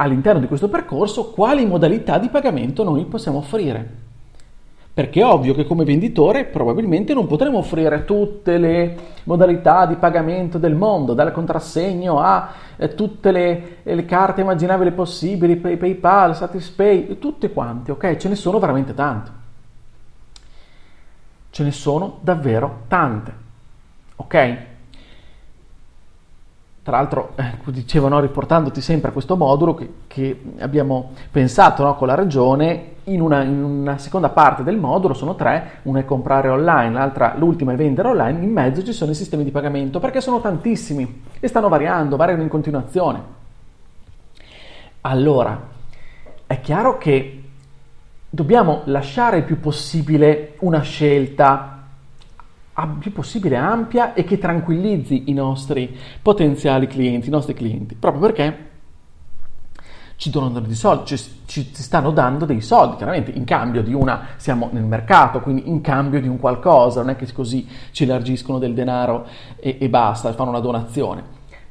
all'interno 0.00 0.40
di 0.40 0.48
questo 0.48 0.68
percorso 0.68 1.30
quali 1.30 1.64
modalità 1.66 2.18
di 2.18 2.28
pagamento 2.28 2.82
noi 2.82 3.04
possiamo 3.04 3.38
offrire 3.38 4.06
perché 4.98 5.20
è 5.20 5.24
ovvio 5.24 5.54
che 5.54 5.64
come 5.64 5.84
venditore 5.84 6.44
probabilmente 6.46 7.14
non 7.14 7.28
potremo 7.28 7.58
offrire 7.58 8.04
tutte 8.04 8.58
le 8.58 8.96
modalità 9.22 9.86
di 9.86 9.94
pagamento 9.94 10.58
del 10.58 10.74
mondo, 10.74 11.14
dal 11.14 11.30
contrassegno 11.30 12.18
a 12.18 12.52
eh, 12.74 12.96
tutte 12.96 13.30
le, 13.30 13.76
le, 13.84 14.04
carte 14.04 14.40
immaginabili 14.40 14.90
possibili, 14.90 15.54
pay, 15.54 15.76
PayPal, 15.76 16.34
Satispay, 16.34 17.16
tutte 17.20 17.52
quante, 17.52 17.92
ok? 17.92 18.16
Ce 18.16 18.28
ne 18.28 18.34
sono 18.34 18.58
veramente 18.58 18.92
tante. 18.92 19.30
Ce 21.50 21.62
ne 21.62 21.70
sono 21.70 22.18
davvero 22.22 22.80
tante, 22.88 23.32
ok? 24.16 24.66
Tra 26.88 26.96
l'altro, 26.96 27.32
eh, 27.34 27.52
dicevo, 27.66 28.08
no, 28.08 28.18
riportandoti 28.18 28.80
sempre 28.80 29.10
a 29.10 29.12
questo 29.12 29.36
modulo 29.36 29.74
che, 29.74 29.92
che 30.06 30.40
abbiamo 30.60 31.10
pensato 31.30 31.82
no, 31.82 31.94
con 31.96 32.06
la 32.06 32.14
regione, 32.14 32.92
in 33.04 33.20
una, 33.20 33.42
in 33.42 33.62
una, 33.62 33.98
seconda 33.98 34.30
parte 34.30 34.62
del 34.62 34.78
modulo 34.78 35.12
sono 35.12 35.34
tre, 35.34 35.80
una 35.82 35.98
è 36.00 36.06
comprare 36.06 36.48
online, 36.48 36.94
l'altra, 36.94 37.34
l'ultima 37.36 37.74
è 37.74 37.76
vendere 37.76 38.08
online, 38.08 38.42
in 38.42 38.50
mezzo 38.50 38.82
ci 38.82 38.94
sono 38.94 39.10
i 39.10 39.14
sistemi 39.14 39.44
di 39.44 39.50
pagamento, 39.50 40.00
perché 40.00 40.22
sono 40.22 40.40
tantissimi 40.40 41.24
e 41.38 41.46
stanno 41.46 41.68
variando, 41.68 42.16
variano 42.16 42.40
in 42.40 42.48
continuazione. 42.48 43.22
Allora, 45.02 45.60
è 46.46 46.58
chiaro 46.62 46.96
che 46.96 47.42
dobbiamo 48.30 48.80
lasciare 48.84 49.36
il 49.36 49.44
più 49.44 49.60
possibile 49.60 50.54
una 50.60 50.80
scelta 50.80 51.77
più 52.86 53.12
possibile 53.12 53.56
ampia 53.56 54.14
e 54.14 54.24
che 54.24 54.38
tranquillizzi 54.38 55.24
i 55.26 55.32
nostri 55.32 55.96
potenziali 56.22 56.86
clienti, 56.86 57.28
i 57.28 57.30
nostri 57.30 57.54
clienti, 57.54 57.94
proprio 57.94 58.22
perché 58.22 58.66
ci 60.18 60.30
donano 60.30 60.58
dei 60.60 60.74
soldi, 60.74 61.06
ci, 61.06 61.16
ci, 61.46 61.72
ci, 61.72 61.82
stanno 61.82 62.10
dando 62.10 62.44
dei 62.44 62.60
soldi, 62.60 62.96
chiaramente 62.96 63.30
in 63.30 63.44
cambio 63.44 63.82
di 63.82 63.94
una, 63.94 64.30
siamo 64.36 64.68
nel 64.72 64.82
mercato, 64.82 65.40
quindi 65.40 65.68
in 65.68 65.80
cambio 65.80 66.20
di 66.20 66.26
un 66.26 66.38
qualcosa, 66.40 67.00
non 67.00 67.10
è 67.10 67.16
che 67.16 67.32
così 67.32 67.66
ci 67.92 68.02
elargiscono 68.02 68.58
del 68.58 68.74
denaro 68.74 69.26
e, 69.60 69.76
e 69.78 69.88
basta, 69.88 70.32
fanno 70.32 70.50
una 70.50 70.58
donazione. 70.58 71.22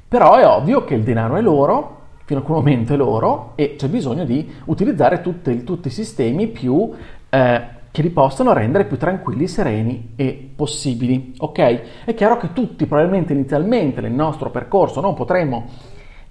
Però 0.07 0.35
è 0.35 0.47
ovvio 0.47 0.85
che 0.85 0.95
il 0.95 1.03
denaro 1.03 1.35
è 1.35 1.41
loro, 1.41 1.95
fino 2.23 2.39
a 2.39 2.43
quel 2.43 2.57
momento 2.57 2.93
è 2.93 2.97
loro 2.97 3.51
e 3.55 3.75
c'è 3.77 3.89
bisogno 3.89 4.23
di 4.23 4.49
utilizzare 4.65 5.21
tutti, 5.21 5.63
tutti 5.63 5.87
i 5.89 5.91
sistemi 5.91 6.47
più... 6.47 6.93
Eh, 7.29 7.75
che 7.97 8.03
li 8.03 8.09
possano 8.11 8.53
rendere 8.53 8.85
più 8.85 8.95
tranquilli, 8.95 9.47
sereni 9.47 10.11
e 10.15 10.51
possibili. 10.55 11.33
Ok? 11.39 12.03
È 12.05 12.13
chiaro 12.13 12.37
che 12.37 12.53
tutti 12.53 12.85
probabilmente 12.85 13.33
inizialmente 13.33 14.01
nel 14.01 14.11
nostro 14.11 14.51
percorso 14.51 15.01
non 15.01 15.15
potremo 15.15 15.65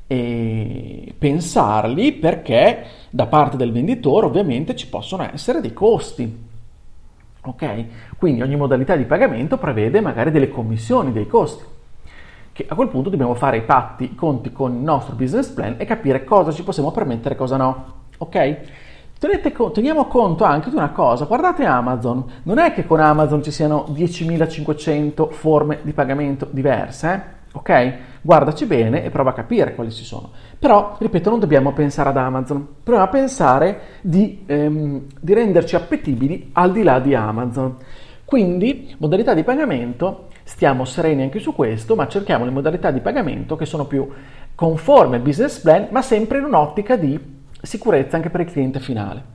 eh, 0.06 1.12
pensarli 1.18 2.12
perché 2.12 2.85
da 3.11 3.26
parte 3.26 3.56
del 3.56 3.73
venditore 3.73 4.26
ovviamente 4.26 4.76
ci 4.76 4.88
possono 4.88 5.28
essere 5.32 5.61
dei 5.61 5.73
costi. 5.73 6.44
Ok? 7.40 7.85
Quindi 8.16 8.42
ogni 8.42 8.54
modalità 8.54 8.94
di 8.94 9.02
pagamento 9.02 9.58
prevede 9.58 10.00
magari 10.00 10.30
delle 10.30 10.49
commissioni, 10.49 11.11
dei 11.11 11.26
costi. 11.26 11.64
Che 12.52 12.64
a 12.68 12.76
quel 12.76 12.87
punto 12.87 13.11
dobbiamo 13.11 13.35
fare 13.35 13.56
i 13.56 13.62
patti, 13.62 14.04
i 14.04 14.14
conti 14.14 14.52
con 14.52 14.73
il 14.73 14.82
nostro 14.82 15.16
business 15.16 15.49
plan 15.49 15.75
e 15.78 15.85
capire 15.85 16.23
cosa 16.23 16.52
ci 16.52 16.62
possiamo 16.62 16.92
permettere 16.92 17.35
e 17.35 17.37
cosa 17.37 17.56
no. 17.56 17.94
Ok? 18.18 18.85
Tenete, 19.18 19.50
teniamo 19.73 20.04
conto 20.08 20.44
anche 20.44 20.68
di 20.68 20.76
una 20.76 20.90
cosa, 20.90 21.25
guardate 21.25 21.64
Amazon, 21.64 22.23
non 22.42 22.58
è 22.58 22.75
che 22.75 22.85
con 22.85 23.00
Amazon 23.00 23.42
ci 23.42 23.50
siano 23.50 23.87
10.500 23.88 25.30
forme 25.30 25.78
di 25.80 25.92
pagamento 25.92 26.46
diverse, 26.50 27.12
eh? 27.12 27.56
ok? 27.56 27.94
Guardaci 28.20 28.66
bene 28.66 29.04
e 29.04 29.08
prova 29.08 29.30
a 29.30 29.32
capire 29.32 29.75
quali 29.75 29.90
ci 29.90 30.04
sono. 30.04 30.32
Però, 30.58 30.96
ripeto, 30.99 31.30
non 31.30 31.40
dobbiamo 31.40 31.73
pensare 31.73 32.11
ad 32.11 32.18
Amazon, 32.18 32.66
proviamo 32.82 33.08
a 33.08 33.11
pensare 33.11 33.80
di, 34.02 34.44
ehm, 34.44 35.06
di 35.18 35.32
renderci 35.32 35.76
appetibili 35.76 36.50
al 36.52 36.73
di 36.73 36.82
là 36.82 36.99
di 36.99 37.14
Amazon. 37.14 37.75
Quindi, 38.23 38.94
modalità 38.99 39.32
di 39.32 39.44
pagamento, 39.44 40.26
stiamo 40.42 40.85
sereni 40.85 41.23
anche 41.23 41.38
su 41.38 41.54
questo, 41.54 41.94
ma 41.94 42.06
cerchiamo 42.06 42.44
le 42.44 42.50
modalità 42.50 42.90
di 42.90 43.00
pagamento 43.00 43.56
che 43.56 43.64
sono 43.64 43.87
più 43.87 44.06
conformi 44.54 45.14
al 45.14 45.23
business 45.23 45.58
plan, 45.58 45.87
ma 45.90 46.02
sempre 46.02 46.37
in 46.37 46.44
un'ottica 46.44 46.96
di 46.96 47.36
sicurezza 47.66 48.16
anche 48.16 48.30
per 48.30 48.40
il 48.40 48.50
cliente 48.50 48.80
finale. 48.80 49.35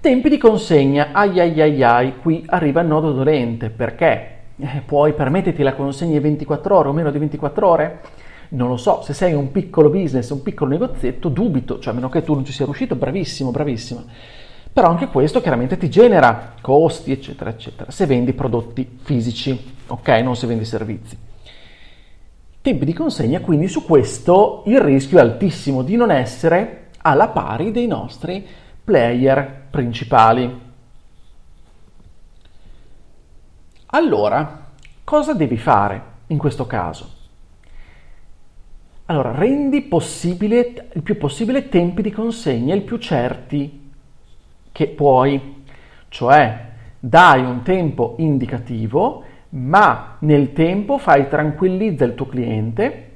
Tempi 0.00 0.28
di 0.28 0.36
consegna, 0.36 1.10
ai 1.12 1.38
ai 1.38 1.60
ai 1.60 1.82
ai, 1.82 2.18
qui 2.18 2.44
arriva 2.48 2.80
il 2.80 2.88
nodo 2.88 3.12
dolente, 3.12 3.70
perché 3.70 4.40
eh, 4.56 4.82
puoi 4.84 5.12
permetterti 5.12 5.62
la 5.62 5.74
consegna 5.74 6.16
in 6.16 6.22
24 6.22 6.76
ore 6.76 6.88
o 6.88 6.92
meno 6.92 7.10
di 7.10 7.18
24 7.18 7.68
ore? 7.68 8.00
Non 8.48 8.68
lo 8.68 8.76
so, 8.76 9.00
se 9.02 9.14
sei 9.14 9.32
un 9.32 9.50
piccolo 9.52 9.88
business, 9.88 10.30
un 10.30 10.42
piccolo 10.42 10.70
negozietto, 10.70 11.28
dubito, 11.28 11.78
cioè 11.78 11.92
a 11.92 11.94
meno 11.94 12.08
che 12.08 12.22
tu 12.22 12.34
non 12.34 12.44
ci 12.44 12.52
sia 12.52 12.64
riuscito, 12.64 12.96
bravissimo, 12.96 13.50
bravissima. 13.50 14.04
Però 14.72 14.88
anche 14.88 15.06
questo 15.06 15.40
chiaramente 15.40 15.76
ti 15.76 15.88
genera 15.88 16.54
costi, 16.60 17.12
eccetera, 17.12 17.50
eccetera, 17.50 17.90
se 17.90 18.04
vendi 18.06 18.32
prodotti 18.32 18.98
fisici, 19.02 19.74
ok? 19.86 20.08
Non 20.08 20.34
se 20.34 20.46
vendi 20.46 20.64
servizi. 20.64 21.30
Tempi 22.62 22.84
di 22.84 22.92
consegna, 22.92 23.40
quindi 23.40 23.66
su 23.66 23.84
questo 23.84 24.62
il 24.66 24.80
rischio 24.80 25.18
è 25.18 25.20
altissimo 25.20 25.82
di 25.82 25.96
non 25.96 26.12
essere 26.12 26.90
alla 26.98 27.26
pari 27.28 27.72
dei 27.72 27.88
nostri 27.88 28.46
player 28.84 29.66
principali. 29.68 30.60
Allora, 33.86 34.70
cosa 35.02 35.34
devi 35.34 35.56
fare 35.56 36.02
in 36.28 36.38
questo 36.38 36.64
caso? 36.66 37.10
Allora, 39.06 39.34
rendi 39.34 39.82
possibile, 39.82 40.88
il 40.92 41.02
più 41.02 41.18
possibile 41.18 41.68
tempi 41.68 42.00
di 42.00 42.12
consegna 42.12 42.76
il 42.76 42.82
più 42.82 42.96
certi 42.98 43.90
che 44.70 44.86
puoi, 44.86 45.64
cioè 46.08 46.70
dai 47.00 47.42
un 47.42 47.62
tempo 47.62 48.14
indicativo, 48.18 49.24
ma 49.54 50.16
nel 50.20 50.52
tempo 50.52 50.98
fai 50.98 51.28
tranquillizza 51.28 52.04
il 52.04 52.14
tuo 52.14 52.26
cliente, 52.26 53.10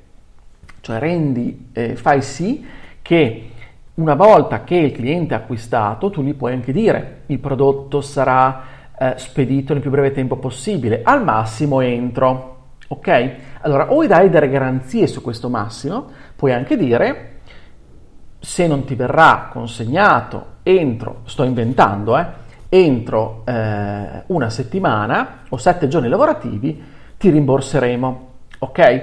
cioè 0.80 0.98
rendi, 0.98 1.68
eh, 1.72 1.96
fai 1.96 2.22
sì 2.22 2.64
che 3.00 3.50
una 3.94 4.14
volta 4.14 4.62
che 4.62 4.74
il 4.74 4.92
cliente 4.92 5.34
ha 5.34 5.38
acquistato, 5.38 6.10
tu 6.10 6.22
gli 6.22 6.34
puoi 6.34 6.52
anche 6.52 6.72
dire 6.72 7.22
il 7.26 7.38
prodotto 7.38 8.00
sarà 8.02 8.62
eh, 8.98 9.14
spedito 9.16 9.72
nel 9.72 9.80
più 9.80 9.90
breve 9.90 10.12
tempo 10.12 10.36
possibile, 10.36 11.00
al 11.02 11.24
massimo 11.24 11.80
entro. 11.80 12.54
Ok? 12.88 13.34
Allora, 13.62 13.92
o 13.92 14.06
dai 14.06 14.28
delle 14.28 14.48
garanzie 14.48 15.06
su 15.06 15.22
questo 15.22 15.48
massimo, 15.48 16.06
puoi 16.36 16.52
anche 16.52 16.76
dire 16.76 17.38
se 18.38 18.66
non 18.66 18.84
ti 18.84 18.94
verrà 18.94 19.48
consegnato 19.50 20.54
entro, 20.62 21.22
sto 21.24 21.42
inventando, 21.42 22.16
eh, 22.18 22.26
entro 22.68 23.42
eh, 23.44 24.22
una 24.26 24.50
settimana 24.50 25.42
o 25.48 25.56
sette 25.56 25.88
giorni 25.88 26.08
lavorativi, 26.08 26.82
ti 27.16 27.30
rimborseremo. 27.30 28.28
Ok? 28.58 29.02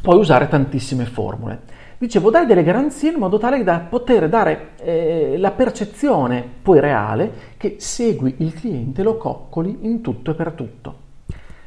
Puoi 0.00 0.18
usare 0.18 0.48
tantissime 0.48 1.04
formule. 1.04 1.60
Dicevo, 1.98 2.30
dai 2.30 2.46
delle 2.46 2.62
garanzie 2.62 3.10
in 3.10 3.18
modo 3.18 3.36
tale 3.36 3.62
da 3.62 3.80
poter 3.80 4.30
dare 4.30 4.70
eh, 4.78 5.34
la 5.36 5.50
percezione 5.50 6.42
poi 6.62 6.80
reale 6.80 7.30
che 7.58 7.76
segui 7.78 8.36
il 8.38 8.54
cliente, 8.54 9.02
lo 9.02 9.18
coccoli 9.18 9.80
in 9.82 10.00
tutto 10.00 10.30
e 10.30 10.34
per 10.34 10.52
tutto. 10.52 10.94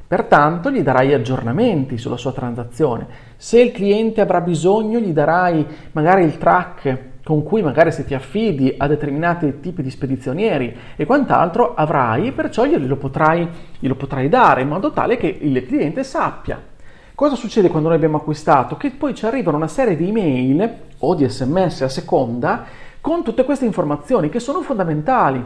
Pertanto 0.07 0.71
gli 0.71 0.81
darai 0.81 1.13
aggiornamenti 1.13 1.97
sulla 1.97 2.17
sua 2.17 2.33
transazione. 2.33 3.07
Se 3.35 3.61
il 3.61 3.71
cliente 3.71 4.21
avrà 4.21 4.41
bisogno, 4.41 4.99
gli 4.99 5.11
darai 5.11 5.65
magari 5.91 6.23
il 6.23 6.37
track 6.37 7.11
con 7.23 7.43
cui 7.43 7.61
magari 7.61 7.91
se 7.91 8.05
ti 8.05 8.13
affidi 8.13 8.73
a 8.77 8.87
determinati 8.87 9.59
tipi 9.61 9.81
di 9.81 9.89
spedizionieri 9.89 10.75
e 10.95 11.05
quant'altro 11.05 11.73
avrai, 11.73 12.31
perciò 12.31 12.65
glielo 12.65 12.97
potrai, 12.97 13.47
glielo 13.79 13.95
potrai 13.95 14.27
dare 14.27 14.61
in 14.61 14.67
modo 14.67 14.91
tale 14.91 15.17
che 15.17 15.27
il 15.27 15.65
cliente 15.65 16.03
sappia 16.03 16.71
Cosa 17.15 17.35
succede 17.35 17.69
quando 17.69 17.89
noi 17.89 17.97
abbiamo 17.97 18.17
acquistato? 18.17 18.75
Che 18.75 18.89
poi 18.89 19.13
ci 19.13 19.27
arrivano 19.27 19.57
una 19.57 19.67
serie 19.67 19.95
di 19.95 20.09
email 20.09 20.77
o 20.97 21.13
di 21.13 21.29
sms 21.29 21.81
a 21.81 21.89
seconda 21.89 22.65
con 22.99 23.23
tutte 23.23 23.45
queste 23.45 23.65
informazioni 23.65 24.29
che 24.29 24.39
sono 24.39 24.63
fondamentali. 24.63 25.45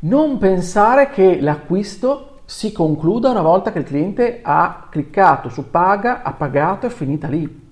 Non 0.00 0.38
pensare 0.38 1.10
che 1.10 1.40
l'acquisto 1.40 2.42
si 2.44 2.70
concluda 2.70 3.30
una 3.30 3.42
volta 3.42 3.72
che 3.72 3.80
il 3.80 3.84
cliente 3.84 4.38
ha 4.44 4.86
cliccato 4.88 5.48
su 5.48 5.70
paga, 5.70 6.22
ha 6.22 6.32
pagato 6.34 6.86
e 6.86 6.88
è 6.88 6.92
finita 6.92 7.26
lì. 7.26 7.68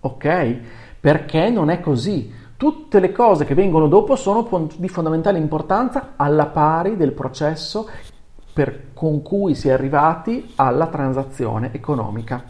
Ok? 0.00 0.58
Perché 1.00 1.48
non 1.48 1.70
è 1.70 1.80
così. 1.80 2.32
Tutte 2.56 3.00
le 3.00 3.10
cose 3.10 3.46
che 3.46 3.54
vengono 3.54 3.88
dopo 3.88 4.16
sono 4.16 4.68
di 4.76 4.88
fondamentale 4.88 5.38
importanza 5.38 6.12
alla 6.16 6.46
pari 6.46 6.96
del 6.96 7.12
processo 7.12 7.88
per, 8.52 8.92
con 8.92 9.22
cui 9.22 9.54
si 9.54 9.68
è 9.68 9.72
arrivati 9.72 10.52
alla 10.56 10.88
transazione 10.88 11.72
economica. 11.72 12.44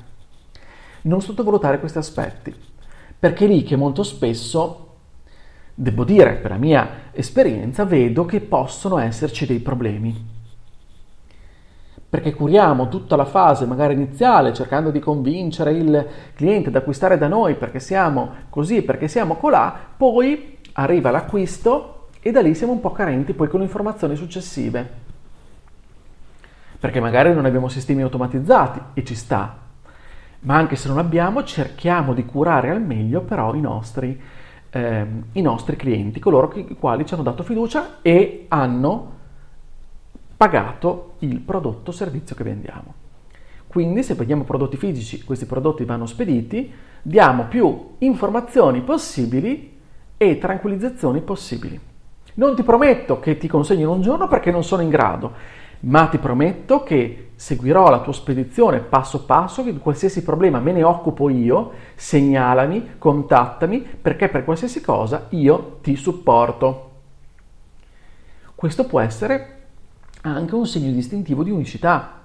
Non 1.02 1.22
sottovalutare 1.22 1.78
questi 1.78 1.98
aspetti, 1.98 2.52
perché 3.18 3.44
è 3.44 3.48
lì 3.48 3.62
che 3.62 3.76
molto 3.76 4.02
spesso, 4.02 4.96
devo 5.72 6.02
dire 6.04 6.34
per 6.34 6.50
la 6.50 6.56
mia 6.56 6.88
esperienza, 7.12 7.84
vedo 7.84 8.24
che 8.24 8.40
possono 8.40 8.98
esserci 8.98 9.46
dei 9.46 9.60
problemi. 9.60 10.39
Perché 12.10 12.34
curiamo 12.34 12.88
tutta 12.88 13.14
la 13.14 13.24
fase 13.24 13.66
magari 13.66 13.94
iniziale 13.94 14.52
cercando 14.52 14.90
di 14.90 14.98
convincere 14.98 15.72
il 15.72 16.06
cliente 16.34 16.68
ad 16.68 16.74
acquistare 16.74 17.16
da 17.16 17.28
noi 17.28 17.54
perché 17.54 17.78
siamo 17.78 18.32
così, 18.50 18.82
perché 18.82 19.06
siamo 19.06 19.36
colà, 19.36 19.72
poi 19.96 20.58
arriva 20.72 21.12
l'acquisto 21.12 22.08
e 22.20 22.32
da 22.32 22.40
lì 22.40 22.56
siamo 22.56 22.72
un 22.72 22.80
po' 22.80 22.90
carenti 22.90 23.32
poi 23.32 23.46
con 23.46 23.60
le 23.60 23.66
informazioni 23.66 24.16
successive. 24.16 25.08
Perché 26.80 26.98
magari 26.98 27.32
non 27.32 27.44
abbiamo 27.44 27.68
sistemi 27.68 28.02
automatizzati 28.02 28.80
e 28.94 29.04
ci 29.04 29.14
sta, 29.14 29.56
ma 30.40 30.56
anche 30.56 30.74
se 30.74 30.88
non 30.88 30.98
abbiamo 30.98 31.44
cerchiamo 31.44 32.12
di 32.12 32.24
curare 32.24 32.70
al 32.70 32.82
meglio 32.82 33.20
però 33.20 33.54
i 33.54 33.60
nostri, 33.60 34.20
eh, 34.70 35.06
i 35.30 35.42
nostri 35.42 35.76
clienti, 35.76 36.18
coloro 36.18 36.48
che, 36.48 36.58
i 36.60 36.76
quali 36.76 37.06
ci 37.06 37.14
hanno 37.14 37.22
dato 37.22 37.44
fiducia 37.44 37.98
e 38.02 38.46
hanno 38.48 39.18
pagato 40.40 41.16
il 41.18 41.38
prodotto 41.40 41.90
o 41.90 41.92
servizio 41.92 42.34
che 42.34 42.44
vendiamo. 42.44 42.94
Quindi 43.66 44.02
se 44.02 44.14
vediamo 44.14 44.44
prodotti 44.44 44.78
fisici, 44.78 45.22
questi 45.22 45.44
prodotti 45.44 45.84
vanno 45.84 46.06
spediti, 46.06 46.72
diamo 47.02 47.44
più 47.44 47.96
informazioni 47.98 48.80
possibili 48.80 49.76
e 50.16 50.38
tranquillizzazioni 50.38 51.20
possibili. 51.20 51.78
Non 52.36 52.54
ti 52.54 52.62
prometto 52.62 53.20
che 53.20 53.36
ti 53.36 53.48
consegno 53.48 53.82
in 53.82 53.96
un 53.96 54.00
giorno 54.00 54.28
perché 54.28 54.50
non 54.50 54.64
sono 54.64 54.80
in 54.80 54.88
grado, 54.88 55.30
ma 55.80 56.06
ti 56.06 56.16
prometto 56.16 56.84
che 56.84 57.32
seguirò 57.34 57.90
la 57.90 58.00
tua 58.00 58.14
spedizione 58.14 58.80
passo 58.80 59.26
passo, 59.26 59.62
che 59.62 59.74
qualsiasi 59.74 60.22
problema 60.22 60.58
me 60.58 60.72
ne 60.72 60.82
occupo 60.82 61.28
io, 61.28 61.72
segnalami, 61.96 62.92
contattami, 62.96 63.86
perché 64.00 64.30
per 64.30 64.44
qualsiasi 64.44 64.80
cosa 64.80 65.26
io 65.30 65.80
ti 65.82 65.96
supporto. 65.96 66.92
Questo 68.54 68.86
può 68.86 69.00
essere 69.00 69.58
anche 70.22 70.54
un 70.54 70.66
segno 70.66 70.92
distintivo 70.92 71.42
di 71.42 71.50
unicità 71.50 72.18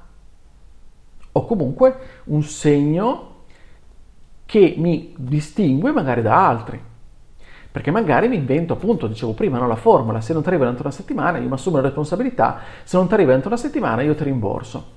o 1.31 1.45
comunque 1.45 1.97
un 2.25 2.43
segno 2.43 3.33
che 4.45 4.75
mi 4.77 5.13
distingue 5.17 5.91
magari 5.91 6.21
da 6.21 6.47
altri. 6.47 6.81
Perché 7.71 7.91
magari 7.91 8.29
mi 8.29 8.37
invento, 8.37 8.73
appunto, 8.73 9.07
dicevo 9.07 9.33
prima, 9.33 9.57
no, 9.57 9.67
la 9.67 9.75
formula, 9.75 10.21
se 10.21 10.31
non 10.31 10.41
ti 10.41 10.47
arriva 10.47 10.63
dentro 10.63 10.83
una 10.83 10.93
settimana 10.93 11.39
io 11.39 11.47
mi 11.47 11.53
assumo 11.53 11.75
la 11.77 11.83
responsabilità, 11.83 12.59
se 12.83 12.95
non 12.95 13.07
ti 13.07 13.15
arriva 13.15 13.31
dentro 13.31 13.49
una 13.49 13.57
settimana 13.57 14.01
io 14.01 14.15
ti 14.15 14.23
rimborso. 14.23 14.93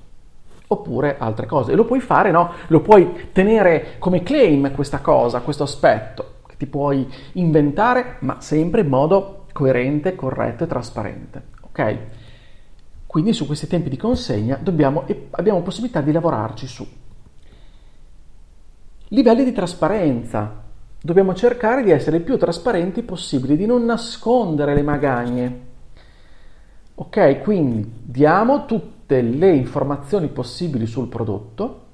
Oppure 0.67 1.17
altre 1.17 1.45
cose. 1.45 1.73
E 1.73 1.75
lo 1.75 1.83
puoi 1.83 1.99
fare, 1.99 2.31
no? 2.31 2.51
Lo 2.67 2.79
puoi 2.79 3.31
tenere 3.33 3.95
come 3.99 4.23
claim 4.23 4.71
questa 4.71 4.99
cosa, 4.99 5.41
questo 5.41 5.63
aspetto, 5.63 6.35
che 6.47 6.55
ti 6.55 6.67
puoi 6.67 7.11
inventare, 7.33 8.17
ma 8.19 8.39
sempre 8.39 8.81
in 8.81 8.87
modo 8.87 9.45
coerente, 9.51 10.15
corretto 10.15 10.63
e 10.63 10.67
trasparente. 10.67 11.43
Ok? 11.61 11.97
Quindi 13.09 13.33
su 13.33 13.47
questi 13.47 13.65
tempi 13.65 13.89
di 13.89 13.97
consegna 13.97 14.59
dobbiamo, 14.61 15.03
abbiamo 15.31 15.63
possibilità 15.63 15.99
di 15.99 16.11
lavorarci 16.11 16.67
su. 16.67 16.87
Livelli 19.07 19.43
di 19.43 19.51
trasparenza 19.51 20.61
dobbiamo 21.01 21.33
cercare 21.33 21.81
di 21.81 21.89
essere 21.89 22.17
il 22.17 22.23
più 22.23 22.37
trasparenti 22.37 23.01
possibili, 23.01 23.57
di 23.57 23.65
non 23.65 23.83
nascondere 23.83 24.75
le 24.75 24.83
magagne. 24.83 25.59
Ok, 26.93 27.39
quindi 27.41 27.91
diamo 28.03 28.67
tutte 28.67 29.21
le 29.21 29.55
informazioni 29.55 30.27
possibili 30.27 30.85
sul 30.85 31.07
prodotto, 31.07 31.85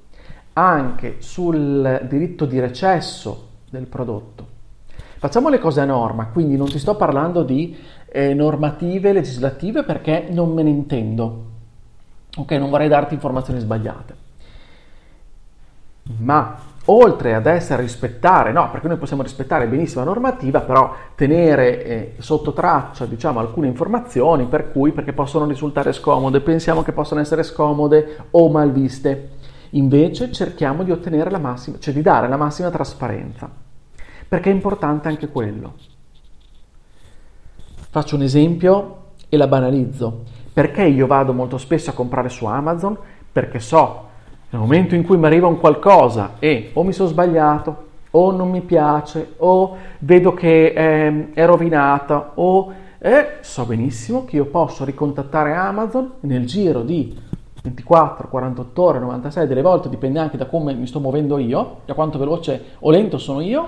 anche 0.52 1.16
sul 1.20 2.06
diritto 2.10 2.44
di 2.44 2.60
recesso 2.60 3.48
del 3.70 3.86
prodotto. 3.86 4.48
Facciamo 5.16 5.48
le 5.48 5.58
cose 5.58 5.80
a 5.80 5.86
norma, 5.86 6.26
quindi 6.26 6.58
non 6.58 6.68
ti 6.68 6.78
sto 6.78 6.94
parlando 6.94 7.42
di 7.42 7.74
eh, 8.16 8.32
normative 8.32 9.12
legislative 9.12 9.82
perché 9.82 10.26
non 10.30 10.54
me 10.54 10.62
ne 10.62 10.70
intendo. 10.70 11.44
Ok, 12.38 12.52
non 12.52 12.70
vorrei 12.70 12.88
darti 12.88 13.12
informazioni 13.12 13.60
sbagliate. 13.60 14.24
Ma 16.20 16.56
oltre 16.86 17.34
ad 17.34 17.44
essere 17.44 17.82
rispettare, 17.82 18.52
no, 18.52 18.70
perché 18.70 18.88
noi 18.88 18.96
possiamo 18.96 19.22
rispettare 19.22 19.66
benissimo 19.66 20.02
la 20.02 20.10
normativa, 20.10 20.60
però 20.60 20.94
tenere 21.14 21.84
eh, 21.84 22.14
sotto 22.18 22.54
traccia, 22.54 23.04
diciamo, 23.04 23.38
alcune 23.38 23.66
informazioni 23.66 24.46
per 24.46 24.72
cui, 24.72 24.92
perché 24.92 25.12
possono 25.12 25.44
risultare 25.44 25.92
scomode, 25.92 26.40
pensiamo 26.40 26.82
che 26.82 26.92
possano 26.92 27.20
essere 27.20 27.42
scomode 27.42 28.16
o 28.30 28.48
mal 28.48 28.72
viste. 28.72 29.32
Invece 29.70 30.32
cerchiamo 30.32 30.84
di 30.84 30.90
ottenere 30.90 31.28
la 31.28 31.38
massima, 31.38 31.78
cioè 31.78 31.92
di 31.92 32.00
dare 32.00 32.28
la 32.28 32.38
massima 32.38 32.70
trasparenza, 32.70 33.50
perché 34.26 34.48
è 34.48 34.54
importante 34.54 35.08
anche 35.08 35.28
quello. 35.28 35.95
Faccio 37.96 38.16
un 38.16 38.20
esempio 38.24 38.96
e 39.30 39.38
la 39.38 39.46
banalizzo. 39.46 40.24
Perché 40.52 40.84
io 40.84 41.06
vado 41.06 41.32
molto 41.32 41.56
spesso 41.56 41.88
a 41.88 41.94
comprare 41.94 42.28
su 42.28 42.44
Amazon? 42.44 42.94
Perché 43.32 43.58
so 43.58 44.08
nel 44.50 44.60
momento 44.60 44.94
in 44.94 45.02
cui 45.02 45.16
mi 45.16 45.24
arriva 45.24 45.46
un 45.46 45.58
qualcosa 45.58 46.34
e 46.38 46.72
o 46.74 46.82
mi 46.82 46.92
sono 46.92 47.08
sbagliato, 47.08 47.84
o 48.10 48.32
non 48.32 48.50
mi 48.50 48.60
piace, 48.60 49.32
o 49.38 49.78
vedo 50.00 50.34
che 50.34 50.74
eh, 50.76 51.32
è 51.32 51.46
rovinata, 51.46 52.32
o 52.34 52.70
eh, 52.98 53.38
so 53.40 53.64
benissimo 53.64 54.26
che 54.26 54.36
io 54.36 54.44
posso 54.44 54.84
ricontattare 54.84 55.54
Amazon 55.54 56.16
nel 56.20 56.44
giro 56.44 56.82
di 56.82 57.18
24, 57.62 58.28
48 58.28 58.82
ore, 58.82 58.98
96, 58.98 59.46
delle 59.46 59.62
volte 59.62 59.88
dipende 59.88 60.18
anche 60.18 60.36
da 60.36 60.44
come 60.44 60.74
mi 60.74 60.86
sto 60.86 61.00
muovendo 61.00 61.38
io, 61.38 61.78
da 61.86 61.94
quanto 61.94 62.18
veloce 62.18 62.62
o 62.80 62.90
lento 62.90 63.16
sono 63.16 63.40
io. 63.40 63.66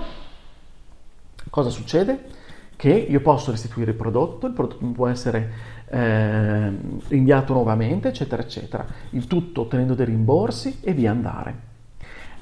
Cosa 1.49 1.71
succede? 1.71 2.37
Che 2.79 2.89
io 2.89 3.19
posso 3.19 3.51
restituire 3.51 3.91
il 3.91 3.97
prodotto, 3.97 4.47
il 4.47 4.53
prodotto 4.53 4.85
può 4.93 5.07
essere 5.07 5.51
eh, 5.89 6.71
inviato 7.09 7.51
nuovamente, 7.51 8.07
eccetera, 8.07 8.41
eccetera. 8.41 8.85
Il 9.09 9.27
tutto 9.27 9.63
ottenendo 9.63 9.95
dei 9.95 10.05
rimborsi 10.05 10.79
e 10.79 10.93
via 10.93 11.11
andare. 11.11 11.55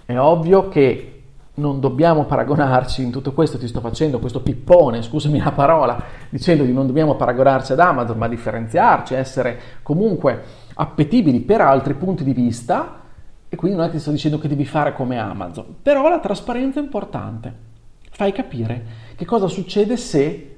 È 0.06 0.16
ovvio 0.16 0.70
che 0.70 1.24
non 1.56 1.80
dobbiamo 1.80 2.26
paragonarci 2.26 3.02
in 3.02 3.10
tutto 3.10 3.34
questo, 3.34 3.58
ti 3.58 3.68
sto 3.68 3.80
facendo 3.80 4.20
questo 4.20 4.42
pippone, 4.42 5.02
scusami 5.02 5.40
la 5.40 5.54
parola, 5.54 6.00
dicendo 6.30 6.64
di 6.66 6.72
non 6.72 6.86
dobbiamo 6.86 7.16
paragonarci 7.16 7.72
ad 7.72 7.80
Amazon, 7.80 8.20
ma 8.20 8.28
differenziarci, 8.28 9.16
essere 9.16 9.60
comunque 9.82 10.44
appetibili 10.76 11.40
per 11.40 11.62
altri 11.62 11.96
punti 11.96 12.24
di 12.24 12.34
vista 12.34 13.02
e 13.50 13.56
quindi 13.56 13.76
non 13.76 13.88
è 13.88 13.90
che 13.90 13.96
ti 13.96 14.02
sto 14.04 14.12
dicendo 14.12 14.38
che 14.38 14.48
devi 14.48 14.66
fare 14.66 14.94
come 14.94 15.18
Amazon, 15.18 15.78
però 15.82 16.08
la 16.08 16.20
trasparenza 16.20 16.80
è 16.80 16.84
importante. 16.84 17.66
Fai 18.12 18.32
capire 18.32 19.07
che 19.18 19.26
cosa 19.26 19.48
succede 19.48 19.98
se 19.98 20.56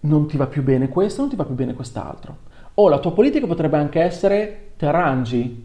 non 0.00 0.26
ti 0.26 0.36
va 0.36 0.48
più 0.48 0.64
bene 0.64 0.88
questo, 0.88 1.20
non 1.20 1.30
ti 1.30 1.36
va 1.36 1.44
più 1.44 1.54
bene 1.54 1.74
quest'altro. 1.74 2.38
O 2.74 2.88
la 2.88 2.98
tua 2.98 3.12
politica 3.12 3.46
potrebbe 3.46 3.76
anche 3.76 4.00
essere 4.00 4.72
ti 4.76 4.84
arrangi, 4.84 5.64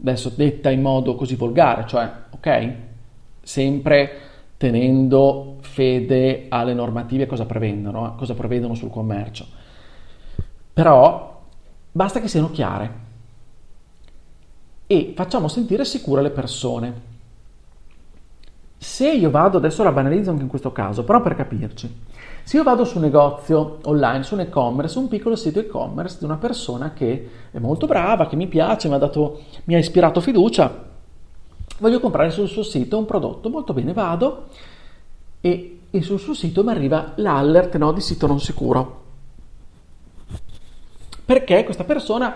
adesso 0.00 0.32
detta 0.34 0.70
in 0.70 0.82
modo 0.82 1.14
così 1.14 1.36
volgare, 1.36 1.86
cioè, 1.86 2.10
ok? 2.30 2.72
Sempre 3.40 4.10
tenendo 4.56 5.58
fede 5.60 6.46
alle 6.48 6.74
normative 6.74 7.26
cosa 7.26 7.46
prevedono, 7.46 8.16
cosa 8.16 8.34
prevedono 8.34 8.74
sul 8.74 8.90
commercio. 8.90 9.46
Però 10.72 11.40
basta 11.92 12.20
che 12.20 12.26
siano 12.26 12.50
chiare 12.50 13.02
e 14.88 15.12
facciamo 15.14 15.46
sentire 15.46 15.84
sicure 15.84 16.20
le 16.20 16.30
persone. 16.30 17.12
Se 18.84 19.10
io 19.10 19.30
vado, 19.30 19.56
adesso 19.56 19.82
la 19.82 19.90
banalizzo 19.90 20.30
anche 20.30 20.42
in 20.42 20.48
questo 20.48 20.70
caso, 20.70 21.04
però 21.04 21.22
per 21.22 21.34
capirci, 21.34 22.02
se 22.44 22.58
io 22.58 22.62
vado 22.62 22.84
su 22.84 22.98
un 22.98 23.02
negozio 23.04 23.78
online, 23.84 24.22
su 24.22 24.34
un 24.34 24.40
e-commerce, 24.40 24.98
un 24.98 25.08
piccolo 25.08 25.36
sito 25.36 25.58
e-commerce 25.58 26.18
di 26.18 26.26
una 26.26 26.36
persona 26.36 26.92
che 26.92 27.30
è 27.50 27.58
molto 27.58 27.86
brava, 27.86 28.28
che 28.28 28.36
mi 28.36 28.46
piace, 28.46 28.88
mi 28.88 28.94
ha, 28.94 28.98
dato, 28.98 29.40
mi 29.64 29.74
ha 29.74 29.78
ispirato 29.78 30.20
fiducia, 30.20 30.84
voglio 31.78 31.98
comprare 31.98 32.30
sul 32.30 32.46
suo 32.46 32.62
sito 32.62 32.98
un 32.98 33.06
prodotto, 33.06 33.48
molto 33.48 33.72
bene, 33.72 33.94
vado 33.94 34.48
e, 35.40 35.78
e 35.90 36.02
sul 36.02 36.20
suo 36.20 36.34
sito 36.34 36.62
mi 36.62 36.70
arriva 36.70 37.14
l'alert 37.16 37.76
no, 37.78 37.90
di 37.90 38.02
sito 38.02 38.26
non 38.26 38.38
sicuro. 38.38 39.02
Perché 41.24 41.64
questa 41.64 41.84
persona 41.84 42.34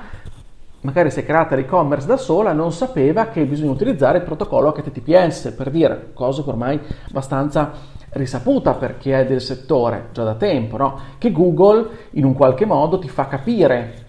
magari 0.82 1.10
si 1.10 1.20
è 1.20 1.24
creata 1.24 1.56
l'e-commerce 1.56 2.06
da 2.06 2.16
sola, 2.16 2.52
non 2.52 2.72
sapeva 2.72 3.26
che 3.26 3.44
bisogna 3.44 3.70
utilizzare 3.70 4.18
il 4.18 4.24
protocollo 4.24 4.72
HTTPS, 4.72 5.52
per 5.56 5.70
dire, 5.70 6.10
cosa 6.14 6.42
che 6.42 6.50
ormai 6.50 6.80
abbastanza 7.08 7.96
risaputa 8.10 8.74
per 8.74 8.96
chi 8.96 9.10
è 9.10 9.26
del 9.26 9.40
settore 9.40 10.08
già 10.12 10.24
da 10.24 10.34
tempo, 10.34 10.76
no? 10.76 10.98
che 11.18 11.32
Google 11.32 11.88
in 12.12 12.24
un 12.24 12.34
qualche 12.34 12.64
modo 12.64 12.98
ti 12.98 13.08
fa 13.08 13.26
capire 13.26 14.06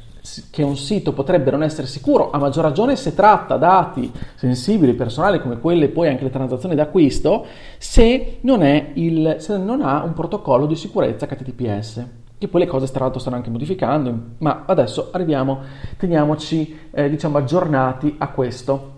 che 0.52 0.64
un 0.64 0.78
sito 0.78 1.14
potrebbe 1.14 1.50
non 1.50 1.64
essere 1.64 1.88
sicuro, 1.88 2.30
a 2.30 2.38
maggior 2.38 2.64
ragione 2.64 2.96
se 2.96 3.16
tratta 3.16 3.58
dati 3.58 4.12
sensibili, 4.36 4.94
personali 4.94 5.42
come 5.42 5.60
quelle 5.60 5.88
poi 5.90 6.08
anche 6.08 6.24
le 6.24 6.30
transazioni 6.30 6.76
d'acquisto, 6.76 7.46
se 7.78 8.38
non, 8.42 8.62
il, 8.94 9.38
se 9.40 9.58
non 9.58 9.82
ha 9.82 10.04
un 10.04 10.14
protocollo 10.14 10.66
di 10.66 10.76
sicurezza 10.76 11.26
HTTPS 11.26 12.19
che 12.40 12.48
poi 12.48 12.62
le 12.62 12.68
cose 12.68 12.88
tra 12.88 13.04
l'altro 13.04 13.20
stanno 13.20 13.36
anche 13.36 13.50
modificando, 13.50 14.18
ma 14.38 14.64
adesso 14.66 15.10
arriviamo, 15.12 15.60
teniamoci 15.98 16.80
eh, 16.92 17.10
diciamo 17.10 17.38
aggiornati 17.38 18.16
a 18.18 18.30
questo. 18.30 18.98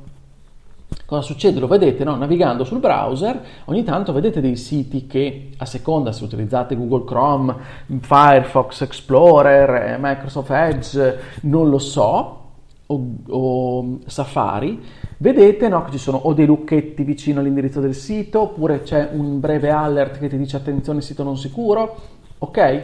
Cosa 1.07 1.21
succede? 1.21 1.59
Lo 1.59 1.67
vedete, 1.67 2.03
no? 2.03 2.15
navigando 2.15 2.63
sul 2.63 2.79
browser, 2.79 3.41
ogni 3.65 3.83
tanto 3.83 4.13
vedete 4.13 4.41
dei 4.41 4.55
siti 4.55 5.07
che 5.07 5.49
a 5.57 5.65
seconda 5.65 6.11
se 6.11 6.23
utilizzate 6.23 6.75
Google 6.75 7.03
Chrome, 7.03 7.55
Firefox 7.99 8.81
Explorer, 8.81 9.69
eh, 9.69 9.97
Microsoft 9.99 10.51
Edge, 10.51 11.19
non 11.41 11.67
lo 11.69 11.79
so, 11.79 12.41
o, 12.85 13.15
o 13.27 13.99
Safari, 14.05 14.79
vedete 15.17 15.67
no, 15.67 15.83
che 15.83 15.91
ci 15.91 15.97
sono 15.97 16.17
o 16.17 16.33
dei 16.33 16.45
lucchetti 16.45 17.03
vicino 17.03 17.39
all'indirizzo 17.39 17.79
del 17.79 17.95
sito, 17.95 18.41
oppure 18.41 18.83
c'è 18.83 19.09
un 19.13 19.39
breve 19.39 19.71
alert 19.71 20.19
che 20.19 20.29
ti 20.29 20.37
dice 20.37 20.57
attenzione 20.57 21.01
sito 21.01 21.23
non 21.23 21.37
sicuro, 21.37 21.95
ok? 22.37 22.83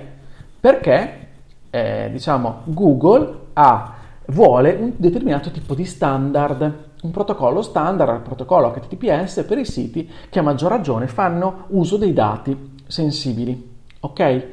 Perché 0.59 1.27
eh, 1.69 2.09
diciamo, 2.11 2.61
Google 2.65 3.39
ha, 3.53 3.93
vuole 4.27 4.75
un 4.79 4.93
determinato 4.95 5.51
tipo 5.51 5.75
di 5.75 5.85
standard, 5.85 6.85
un 7.01 7.11
protocollo 7.11 7.61
standard, 7.61 8.15
il 8.15 8.21
protocollo 8.21 8.71
HTTPS 8.71 9.43
per 9.43 9.57
i 9.57 9.65
siti 9.65 10.09
che 10.29 10.39
a 10.39 10.41
maggior 10.41 10.71
ragione 10.71 11.07
fanno 11.07 11.65
uso 11.67 11.97
dei 11.97 12.13
dati 12.13 12.75
sensibili. 12.87 13.75
Ok? 13.99 14.45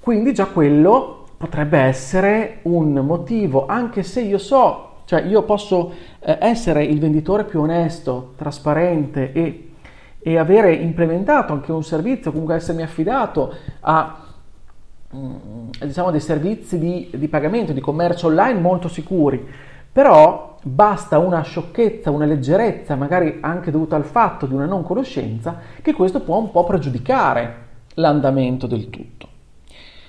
Quindi 0.00 0.32
già 0.32 0.46
quello 0.46 1.26
potrebbe 1.36 1.78
essere 1.78 2.58
un 2.62 2.92
motivo, 2.94 3.66
anche 3.66 4.02
se 4.02 4.22
io 4.22 4.38
so, 4.38 5.02
cioè 5.04 5.22
io 5.22 5.42
posso 5.44 5.92
eh, 6.18 6.38
essere 6.40 6.84
il 6.84 6.98
venditore 6.98 7.44
più 7.44 7.60
onesto, 7.60 8.32
trasparente 8.36 9.32
e, 9.32 9.70
e 10.18 10.36
avere 10.36 10.74
implementato 10.74 11.52
anche 11.52 11.70
un 11.70 11.84
servizio, 11.84 12.32
comunque 12.32 12.56
essermi 12.56 12.82
affidato 12.82 13.54
a 13.80 14.27
diciamo 15.10 16.10
dei 16.10 16.20
servizi 16.20 16.78
di, 16.78 17.10
di 17.14 17.28
pagamento, 17.28 17.72
di 17.72 17.80
commercio 17.80 18.26
online 18.26 18.60
molto 18.60 18.88
sicuri, 18.88 19.46
però 19.90 20.56
basta 20.62 21.18
una 21.18 21.40
sciocchezza, 21.42 22.10
una 22.10 22.26
leggerezza, 22.26 22.94
magari 22.94 23.38
anche 23.40 23.70
dovuta 23.70 23.96
al 23.96 24.04
fatto 24.04 24.46
di 24.46 24.54
una 24.54 24.66
non 24.66 24.82
conoscenza, 24.82 25.58
che 25.80 25.94
questo 25.94 26.20
può 26.20 26.36
un 26.36 26.50
po' 26.50 26.64
pregiudicare 26.64 27.66
l'andamento 27.94 28.66
del 28.66 28.90
tutto. 28.90 29.26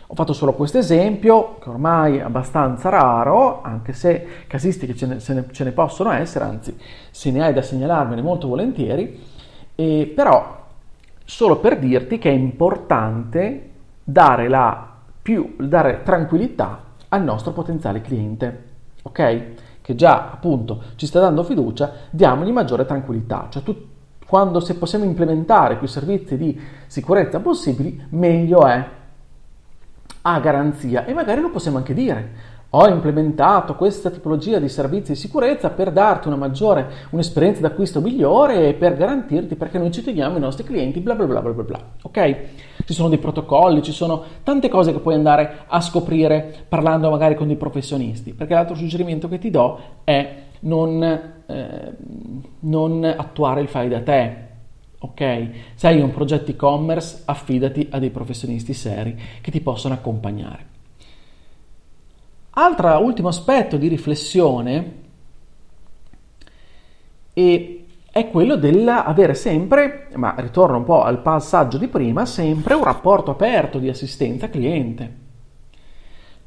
Ho 0.07 0.15
fatto 0.15 0.33
solo 0.33 0.53
questo 0.53 0.79
esempio, 0.79 1.57
che 1.59 1.69
ormai 1.69 2.17
è 2.17 2.21
abbastanza 2.21 2.89
raro, 2.89 3.61
anche 3.61 3.93
se 3.93 4.25
casistiche 4.47 4.95
ce 4.95 5.05
ne, 5.05 5.17
ne, 5.27 5.45
ce 5.51 5.63
ne 5.63 5.71
possono 5.71 6.11
essere, 6.11 6.45
anzi 6.45 6.75
se 7.11 7.31
ne 7.31 7.43
hai 7.43 7.53
da 7.53 7.61
segnalarmene 7.61 8.21
molto 8.21 8.47
volentieri, 8.47 9.19
eh, 9.75 10.11
però 10.13 10.65
solo 11.23 11.57
per 11.57 11.77
dirti 11.77 12.17
che 12.17 12.29
è 12.31 12.33
importante 12.33 13.68
dare 14.11 14.47
più 15.21 15.55
dare 15.59 16.01
tranquillità 16.03 16.83
al 17.09 17.23
nostro 17.23 17.51
potenziale 17.51 18.01
cliente, 18.01 18.63
ok? 19.03 19.43
Che 19.81 19.95
già 19.95 20.31
appunto 20.31 20.81
ci 20.95 21.05
sta 21.05 21.19
dando 21.19 21.43
fiducia, 21.43 21.91
diamogli 22.09 22.51
maggiore 22.51 22.85
tranquillità, 22.85 23.47
cioè 23.49 23.63
tu, 23.63 23.75
quando 24.25 24.59
se 24.59 24.75
possiamo 24.75 25.05
implementare 25.05 25.77
più 25.77 25.87
servizi 25.87 26.37
di 26.37 26.59
sicurezza 26.87 27.39
possibili, 27.39 28.05
meglio 28.09 28.65
è 28.65 28.87
a 30.21 30.39
garanzia 30.39 31.05
e 31.05 31.13
magari 31.13 31.41
lo 31.41 31.49
possiamo 31.49 31.77
anche 31.77 31.93
dire 31.93 32.57
ho 32.71 32.87
implementato 32.87 33.73
questa 33.75 34.11
tipologia 34.11 34.59
di 34.59 34.69
servizi 34.69 35.13
di 35.13 35.17
sicurezza 35.17 35.71
per 35.71 35.91
darti 35.91 36.27
una 36.27 36.37
maggiore, 36.37 37.07
un'esperienza 37.09 37.61
d'acquisto 37.61 37.99
migliore 37.99 38.67
e 38.67 38.73
per 38.75 38.95
garantirti 38.95 39.55
perché 39.55 39.79
noi 39.79 39.91
ci 39.91 40.03
teniamo 40.03 40.37
i 40.37 40.39
nostri 40.39 40.63
clienti, 40.63 40.99
bla 40.99 41.15
bla 41.15 41.25
bla 41.25 41.41
bla 41.41 41.63
bla. 41.63 41.79
Ok? 42.03 42.37
Ci 42.89 42.95
sono 42.95 43.09
dei 43.09 43.19
protocolli, 43.19 43.83
ci 43.83 43.91
sono 43.91 44.23
tante 44.41 44.67
cose 44.67 44.91
che 44.91 44.97
puoi 44.97 45.13
andare 45.13 45.65
a 45.67 45.79
scoprire 45.79 46.65
parlando 46.67 47.11
magari 47.11 47.35
con 47.35 47.45
dei 47.45 47.55
professionisti, 47.55 48.33
perché 48.33 48.55
l'altro 48.55 48.73
suggerimento 48.73 49.29
che 49.29 49.37
ti 49.37 49.51
do 49.51 49.79
è 50.03 50.37
non, 50.61 51.03
eh, 51.03 51.95
non 52.61 53.03
attuare 53.03 53.61
il 53.61 53.67
fai 53.67 53.89
da 53.89 54.01
te, 54.01 54.35
ok? 54.97 55.49
Se 55.75 55.85
hai 55.85 56.01
un 56.01 56.09
progetto 56.09 56.49
e-commerce, 56.49 57.21
affidati 57.25 57.89
a 57.91 57.99
dei 57.99 58.09
professionisti 58.09 58.73
seri 58.73 59.15
che 59.39 59.51
ti 59.51 59.61
possono 59.61 59.93
accompagnare. 59.93 60.65
Altro 62.49 62.97
ultimo 62.97 63.27
aspetto 63.27 63.77
di 63.77 63.87
riflessione 63.87 64.93
è 68.19 68.29
quello 68.29 68.55
dell'avere 68.55 69.33
sempre, 69.33 70.07
ma 70.15 70.35
ritorno 70.37 70.77
un 70.77 70.83
po' 70.83 71.03
al 71.03 71.21
passaggio 71.21 71.77
di 71.77 71.87
prima, 71.87 72.25
sempre 72.25 72.73
un 72.73 72.83
rapporto 72.83 73.31
aperto 73.31 73.79
di 73.79 73.89
assistenza 73.89 74.49
cliente. 74.49 75.17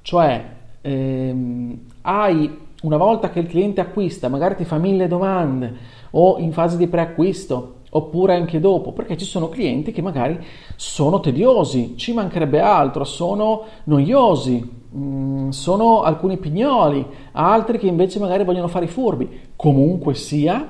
Cioè, 0.03 0.45
ehm, 0.81 1.81
hai 2.03 2.59
una 2.83 2.97
volta 2.97 3.31
che 3.31 3.41
il 3.41 3.47
cliente 3.47 3.81
acquista, 3.81 4.29
magari 4.29 4.57
ti 4.57 4.65
fa 4.65 4.79
mille 4.79 5.09
domande 5.09 5.75
o 6.11 6.39
in 6.39 6.53
fase 6.53 6.77
di 6.77 6.89
preacquisto 6.89 7.81
oppure 7.91 8.35
anche 8.35 8.59
dopo, 8.59 8.93
perché 8.93 9.17
ci 9.17 9.25
sono 9.25 9.49
clienti 9.49 9.93
che 9.93 10.03
magari 10.03 10.39
sono 10.77 11.21
tediosi, 11.21 11.97
ci 11.97 12.13
mancherebbe 12.13 12.61
altro, 12.61 13.05
sono 13.05 13.65
noiosi, 13.85 14.81
Mm, 14.95 15.49
sono 15.49 16.03
alcuni 16.03 16.37
pignoli, 16.37 17.05
altri 17.33 17.79
che 17.79 17.87
invece 17.87 18.19
magari 18.19 18.45
vogliono 18.45 18.69
fare 18.69 18.85
i 18.85 18.89
furbi. 18.89 19.41
Comunque 19.57 20.15
sia, 20.15 20.69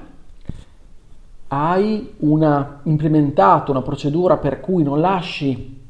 hai 1.54 2.14
una, 2.20 2.80
implementato 2.84 3.70
una 3.70 3.82
procedura 3.82 4.38
per 4.38 4.60
cui 4.60 4.82
non 4.82 5.00
lasci 5.00 5.80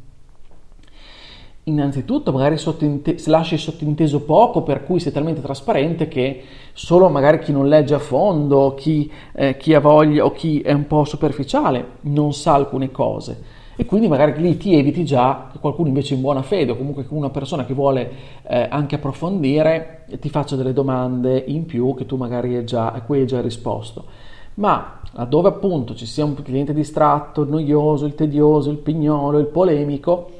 innanzitutto 1.64 2.32
magari 2.32 2.58
sottinte- 2.58 3.16
lasci 3.26 3.56
sottinteso 3.56 4.22
poco 4.22 4.62
per 4.62 4.82
cui 4.82 4.98
sei 4.98 5.12
talmente 5.12 5.40
trasparente 5.40 6.08
che 6.08 6.42
solo 6.72 7.08
magari 7.08 7.38
chi 7.38 7.52
non 7.52 7.68
legge 7.68 7.94
a 7.94 8.00
fondo, 8.00 8.74
chi, 8.74 9.08
eh, 9.34 9.56
chi 9.56 9.72
ha 9.72 9.78
voglia 9.78 10.24
o 10.24 10.32
chi 10.32 10.60
è 10.62 10.72
un 10.72 10.88
po' 10.88 11.04
superficiale 11.04 11.98
non 12.02 12.32
sa 12.32 12.54
alcune 12.54 12.90
cose 12.90 13.60
e 13.76 13.84
quindi 13.84 14.08
magari 14.08 14.40
lì 14.42 14.56
ti 14.56 14.74
eviti 14.76 15.04
già 15.04 15.48
che 15.52 15.60
qualcuno 15.60 15.86
invece 15.86 16.14
in 16.14 16.22
buona 16.22 16.42
fede 16.42 16.72
o 16.72 16.76
comunque 16.76 17.06
una 17.10 17.30
persona 17.30 17.64
che 17.64 17.72
vuole 17.72 18.10
eh, 18.48 18.66
anche 18.68 18.96
approfondire 18.96 20.06
ti 20.18 20.28
faccia 20.28 20.56
delle 20.56 20.72
domande 20.72 21.38
in 21.46 21.66
più 21.66 21.94
che 21.94 22.04
tu 22.04 22.16
magari 22.16 22.56
hai 22.56 22.64
già, 22.64 22.90
a 22.90 23.00
cui 23.02 23.20
hai 23.20 23.26
già 23.26 23.40
risposto. 23.40 24.30
Ma 24.54 25.00
laddove 25.12 25.48
appunto 25.48 25.94
ci 25.94 26.06
sia 26.06 26.24
un 26.24 26.34
cliente 26.34 26.74
distratto, 26.74 27.42
il 27.42 27.48
noioso, 27.48 28.06
il 28.06 28.14
tedioso, 28.14 28.70
il 28.70 28.78
pignolo, 28.78 29.38
il 29.38 29.46
polemico, 29.46 30.30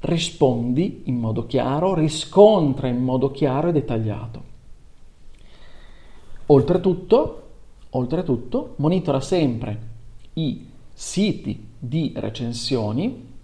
rispondi 0.00 1.02
in 1.04 1.16
modo 1.16 1.46
chiaro, 1.46 1.94
riscontra 1.94 2.88
in 2.88 3.02
modo 3.02 3.30
chiaro 3.30 3.68
e 3.68 3.72
dettagliato. 3.72 4.42
Oltretutto, 6.46 7.42
oltretutto 7.90 8.74
monitora 8.76 9.20
sempre 9.20 9.94
i 10.34 10.68
siti 10.92 11.68
di 11.78 12.12
recensioni, 12.14 13.34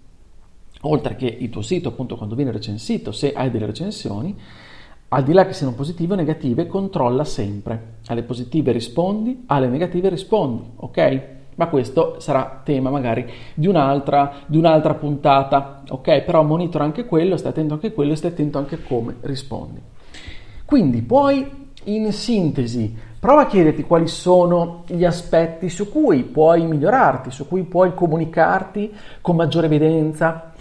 oltre 0.81 1.15
che 1.15 1.25
il 1.25 1.49
tuo 1.49 1.61
sito 1.61 1.89
appunto 1.89 2.15
quando 2.15 2.35
viene 2.35 2.51
recensito, 2.51 3.11
se 3.11 3.33
hai 3.33 3.51
delle 3.51 3.65
recensioni, 3.65 4.35
al 5.13 5.23
di 5.23 5.33
là 5.33 5.45
che 5.45 5.53
siano 5.53 5.73
positive 5.73 6.13
o 6.13 6.15
negative, 6.15 6.65
controlla 6.65 7.23
sempre. 7.23 7.97
Alle 8.07 8.23
positive 8.23 8.71
rispondi, 8.71 9.43
alle 9.45 9.67
negative 9.67 10.09
rispondi, 10.09 10.63
ok? 10.75 11.21
Ma 11.55 11.67
questo 11.67 12.19
sarà 12.19 12.61
tema 12.63 12.89
magari 12.89 13.29
di 13.53 13.67
un'altra, 13.67 14.33
di 14.47 14.57
un'altra 14.57 14.95
puntata, 14.95 15.83
ok? 15.87 16.21
Però 16.21 16.41
monitora 16.41 16.83
anche 16.83 17.05
quello, 17.05 17.37
stai 17.37 17.51
attento 17.51 17.75
anche 17.75 17.87
a 17.87 17.91
quello 17.91 18.13
e 18.13 18.15
stai 18.15 18.31
attento 18.31 18.57
anche 18.57 18.75
a 18.75 18.79
come 18.87 19.17
rispondi. 19.21 19.79
Quindi 20.65 21.03
puoi 21.03 21.47
in 21.85 22.11
sintesi, 22.11 22.97
prova 23.19 23.41
a 23.41 23.45
chiederti 23.45 23.83
quali 23.83 24.07
sono 24.07 24.83
gli 24.87 25.05
aspetti 25.05 25.69
su 25.69 25.91
cui 25.91 26.23
puoi 26.23 26.65
migliorarti, 26.65 27.29
su 27.29 27.47
cui 27.47 27.63
puoi 27.63 27.93
comunicarti 27.93 28.91
con 29.21 29.35
maggiore 29.35 29.67
evidenza, 29.67 30.51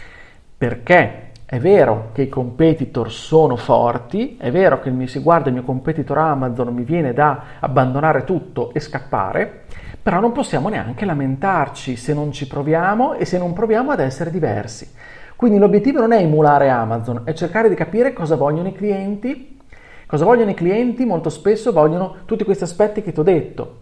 perché 0.59 1.32
è 1.53 1.59
vero 1.61 2.09
che 2.15 2.23
i 2.23 2.29
competitor 2.31 3.13
sono 3.13 3.57
forti, 3.57 4.39
è 4.41 4.51
vero 4.51 4.81
che 4.81 4.91
se 5.07 5.21
guarda 5.21 5.49
il 5.49 5.55
mio 5.57 5.65
competitor 5.65 6.17
Amazon 6.17 6.73
mi 6.73 6.83
viene 6.83 7.13
da 7.13 7.43
abbandonare 7.61 8.25
tutto 8.25 8.73
e 8.73 8.81
scappare, 8.81 9.65
però 10.01 10.19
non 10.19 10.33
possiamo 10.33 10.71
neanche 10.71 11.05
lamentarci 11.05 11.95
se 11.97 12.15
non 12.15 12.33
ci 12.33 12.47
proviamo 12.47 13.13
e 13.13 13.27
se 13.27 13.37
non 13.37 13.53
proviamo 13.53 13.91
ad 13.91 14.01
essere 14.01 14.31
diversi. 14.31 14.91
Quindi 15.37 15.59
l'obiettivo 15.59 16.01
non 16.01 16.13
è 16.13 16.23
emulare 16.23 16.71
Amazon, 16.71 17.21
è 17.25 17.35
cercare 17.35 17.69
di 17.69 17.75
capire 17.75 18.15
cosa 18.15 18.35
vogliono 18.35 18.69
i 18.69 18.73
clienti 18.73 19.59
Cosa 20.07 20.25
vogliono 20.25 20.51
i 20.51 20.55
clienti? 20.55 21.05
Molto 21.05 21.29
spesso 21.29 21.71
vogliono 21.71 22.17
tutti 22.25 22.45
questi 22.45 22.65
aspetti 22.65 23.03
che 23.03 23.13
ti 23.13 23.21
ho 23.21 23.23
detto 23.23 23.81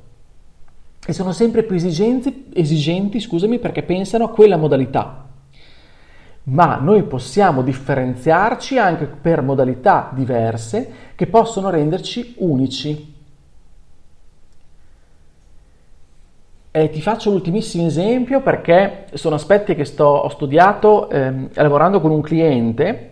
e 1.07 1.13
sono 1.13 1.31
sempre 1.31 1.63
più 1.63 1.77
esigenti, 1.77 2.47
esigenti 2.53 3.21
scusami, 3.21 3.61
perché 3.61 3.85
pensano 3.85 4.25
a 4.25 4.31
quella 4.31 4.57
modalità. 4.57 5.30
Ma 6.45 6.77
noi 6.77 7.03
possiamo 7.03 7.63
differenziarci 7.63 8.79
anche 8.79 9.07
per 9.07 9.43
modalità 9.43 10.11
diverse 10.13 10.93
che 11.15 11.27
possono 11.27 11.71
renderci 11.71 12.35
unici. 12.39 13.15
E 16.73 16.91
ti 16.91 17.03
faccio 17.03 17.31
l'ultimissimo 17.31 17.87
esempio 17.87 18.41
perché 18.41 19.07
sono 19.15 19.35
aspetti 19.35 19.75
che 19.75 19.85
sto, 19.85 20.05
ho 20.05 20.29
studiato 20.29 21.11
eh, 21.11 21.49
lavorando 21.55 22.01
con 22.01 22.11
un 22.13 22.21
cliente 22.21 23.11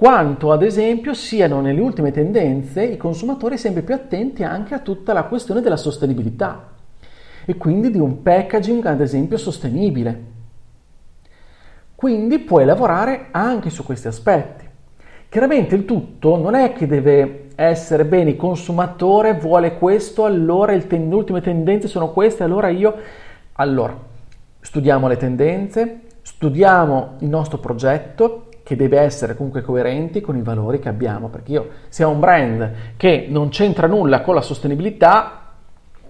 quanto 0.00 0.50
ad 0.50 0.62
esempio 0.62 1.12
siano 1.12 1.60
nelle 1.60 1.78
ultime 1.78 2.10
tendenze 2.10 2.82
i 2.82 2.96
consumatori 2.96 3.58
sempre 3.58 3.82
più 3.82 3.92
attenti 3.92 4.42
anche 4.42 4.72
a 4.72 4.78
tutta 4.78 5.12
la 5.12 5.24
questione 5.24 5.60
della 5.60 5.76
sostenibilità 5.76 6.70
e 7.44 7.56
quindi 7.56 7.90
di 7.90 7.98
un 7.98 8.22
packaging 8.22 8.86
ad 8.86 9.02
esempio 9.02 9.36
sostenibile. 9.36 10.29
Quindi 12.00 12.38
puoi 12.38 12.64
lavorare 12.64 13.26
anche 13.30 13.68
su 13.68 13.84
questi 13.84 14.08
aspetti. 14.08 14.66
Chiaramente 15.28 15.74
il 15.74 15.84
tutto 15.84 16.38
non 16.38 16.54
è 16.54 16.72
che 16.72 16.86
deve 16.86 17.48
essere 17.56 18.06
bene, 18.06 18.30
il 18.30 18.36
consumatore 18.36 19.34
vuole 19.34 19.76
questo, 19.76 20.24
allora 20.24 20.74
ten- 20.78 21.10
le 21.10 21.14
ultime 21.14 21.42
tendenze 21.42 21.88
sono 21.88 22.10
queste, 22.12 22.42
allora 22.42 22.68
io... 22.70 22.96
Allora, 23.52 23.94
studiamo 24.60 25.08
le 25.08 25.18
tendenze, 25.18 26.00
studiamo 26.22 27.16
il 27.18 27.28
nostro 27.28 27.58
progetto, 27.58 28.46
che 28.62 28.76
deve 28.76 28.98
essere 28.98 29.36
comunque 29.36 29.60
coerente 29.60 30.22
con 30.22 30.38
i 30.38 30.42
valori 30.42 30.78
che 30.78 30.88
abbiamo, 30.88 31.28
perché 31.28 31.52
io 31.52 31.68
se 31.90 32.02
ho 32.02 32.08
un 32.08 32.18
brand 32.18 32.72
che 32.96 33.26
non 33.28 33.50
c'entra 33.50 33.86
nulla 33.86 34.22
con 34.22 34.34
la 34.34 34.40
sostenibilità, 34.40 35.48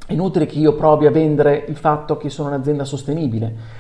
è 0.07 0.13
inutile 0.13 0.47
che 0.47 0.61
io 0.61 0.77
provi 0.77 1.07
a 1.07 1.11
vendere 1.11 1.65
il 1.67 1.77
fatto 1.77 2.17
che 2.17 2.31
sono 2.31 2.51
un'azienda 2.51 2.85
sostenibile, 2.85 3.80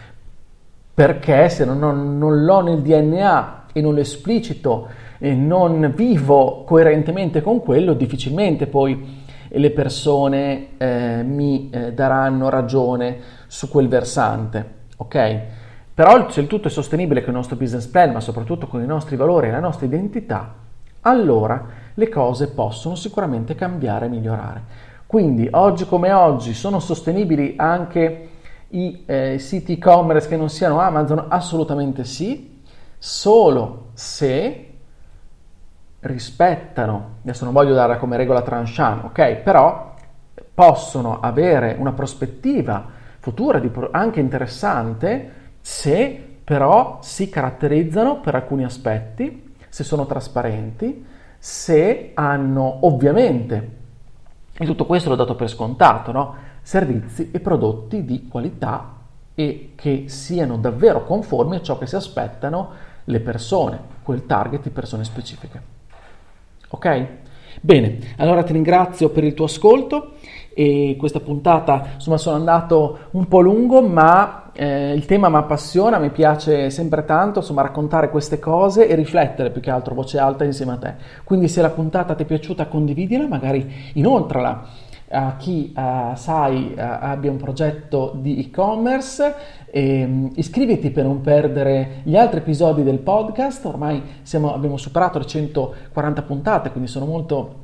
perché 0.92 1.48
se 1.48 1.64
non, 1.64 2.18
non, 2.18 2.44
l'ho 2.44 2.61
nel 2.61 2.81
DNA 2.81 3.64
e 3.72 3.81
non 3.81 3.94
lo 3.94 4.00
esplicito 4.00 4.88
e 5.18 5.35
non 5.35 5.92
vivo 5.94 6.64
coerentemente 6.64 7.42
con 7.42 7.61
quello, 7.61 7.94
difficilmente 7.94 8.66
poi 8.66 9.18
le 9.48 9.70
persone 9.70 10.68
eh, 10.79 11.22
mi 11.24 11.70
eh, 11.70 11.92
daranno 11.92 12.48
ragione 12.48 13.18
su 13.46 13.68
quel 13.68 13.88
versante, 13.88 14.74
ok? 14.96 15.40
Però 15.92 16.31
se 16.31 16.40
il 16.40 16.46
tutto 16.46 16.68
è 16.68 16.70
sostenibile 16.70 17.20
con 17.20 17.31
il 17.31 17.37
nostro 17.37 17.57
business 17.57 17.87
plan, 17.87 18.12
ma 18.12 18.20
soprattutto 18.20 18.66
con 18.66 18.83
i 18.83 18.87
nostri 18.87 19.16
valori 19.16 19.48
e 19.48 19.50
la 19.50 19.61
nostra 19.61 19.87
identità, 19.87 20.55
allora 21.03 21.66
le 21.94 22.09
cose 22.09 22.48
possono 22.48 22.94
sicuramente 22.94 23.55
cambiare 23.55 24.07
e 24.07 24.09
migliorare. 24.09 24.62
Quindi 25.07 25.48
oggi 25.50 25.87
come 25.87 26.12
oggi 26.12 26.55
sono 26.55 26.79
sostenibili 26.79 27.55
anche 27.57 28.29
i 28.70 29.04
eh, 29.06 29.38
siti 29.38 29.74
e-commerce 29.74 30.28
che 30.28 30.37
non 30.37 30.48
siano 30.48 30.80
Amazon? 30.80 31.26
Assolutamente 31.28 32.04
sì, 32.04 32.62
solo 32.98 33.90
se 33.94 34.66
rispettano, 36.00 37.16
adesso 37.22 37.44
non 37.44 37.52
voglio 37.52 37.74
dare 37.74 37.98
come 37.98 38.16
regola 38.16 38.42
tranchant, 38.42 39.04
ok? 39.04 39.35
Però 39.37 39.94
possono 40.54 41.20
avere 41.20 41.76
una 41.78 41.92
prospettiva 41.92 42.87
futura 43.18 43.61
anche 43.90 44.20
interessante 44.20 45.33
se 45.61 46.28
però 46.42 46.98
si 47.00 47.28
caratterizzano 47.28 48.20
per 48.20 48.35
alcuni 48.35 48.64
aspetti, 48.64 49.54
se 49.68 49.85
sono 49.85 50.06
trasparenti, 50.06 51.06
se 51.38 52.11
hanno 52.14 52.78
ovviamente, 52.87 53.70
e 54.59 54.66
tutto 54.66 54.85
questo 54.85 55.09
l'ho 55.11 55.14
dato 55.14 55.37
per 55.37 55.48
scontato, 55.48 56.12
no? 56.12 56.35
Servizi 56.70 57.30
e 57.33 57.40
prodotti 57.40 58.04
di 58.04 58.28
qualità 58.28 58.94
e 59.35 59.72
che 59.74 60.04
siano 60.06 60.56
davvero 60.56 61.04
conformi 61.04 61.56
a 61.56 61.62
ciò 61.62 61.76
che 61.76 61.88
si 61.88 61.96
aspettano 61.96 62.70
le 63.06 63.18
persone, 63.18 63.80
quel 64.04 64.24
target 64.24 64.62
di 64.62 64.70
persone 64.70 65.02
specifiche. 65.02 65.61
Ok? 66.68 67.06
Bene, 67.61 67.98
allora 68.18 68.44
ti 68.44 68.52
ringrazio 68.52 69.09
per 69.09 69.24
il 69.24 69.35
tuo 69.35 69.46
ascolto 69.46 70.12
e 70.54 70.94
questa 70.96 71.18
puntata 71.18 71.94
insomma 71.94 72.18
sono 72.18 72.37
andato 72.37 72.98
un 73.11 73.26
po' 73.26 73.40
lungo 73.40 73.83
ma 73.83 74.52
eh, 74.52 74.92
il 74.92 75.06
tema 75.06 75.28
mi 75.28 75.38
appassiona, 75.38 75.98
mi 75.98 76.11
piace 76.11 76.70
sempre 76.70 77.04
tanto 77.04 77.40
insomma 77.40 77.62
raccontare 77.62 78.11
queste 78.11 78.38
cose 78.38 78.87
e 78.87 78.94
riflettere 78.94 79.50
più 79.50 79.61
che 79.61 79.70
altro 79.70 79.96
voce 79.96 80.20
alta 80.20 80.44
insieme 80.44 80.72
a 80.72 80.76
te 80.76 80.94
quindi 81.24 81.48
se 81.48 81.62
la 81.62 81.70
puntata 81.70 82.14
ti 82.14 82.22
è 82.22 82.26
piaciuta 82.26 82.66
condividila 82.66 83.26
magari 83.26 83.90
inoltrala 83.94 84.88
a 85.12 85.37
chi 85.37 85.75
uh, 85.77 86.14
sai 86.14 86.73
uh, 86.77 86.81
abbia 86.81 87.31
un 87.31 87.37
progetto 87.37 88.12
di 88.14 88.38
e-commerce 88.38 89.35
e, 89.66 90.05
um, 90.05 90.31
iscriviti 90.37 90.90
per 90.90 91.05
non 91.05 91.20
perdere 91.20 92.03
gli 92.05 92.16
altri 92.16 92.38
episodi 92.38 92.85
del 92.85 92.99
podcast 92.99 93.64
ormai 93.64 94.03
siamo, 94.23 94.55
abbiamo 94.55 94.77
superato 94.77 95.18
le 95.18 95.27
140 95.27 96.23
puntate 96.23 96.70
quindi 96.70 96.88
sono 96.88 97.07
molto 97.07 97.59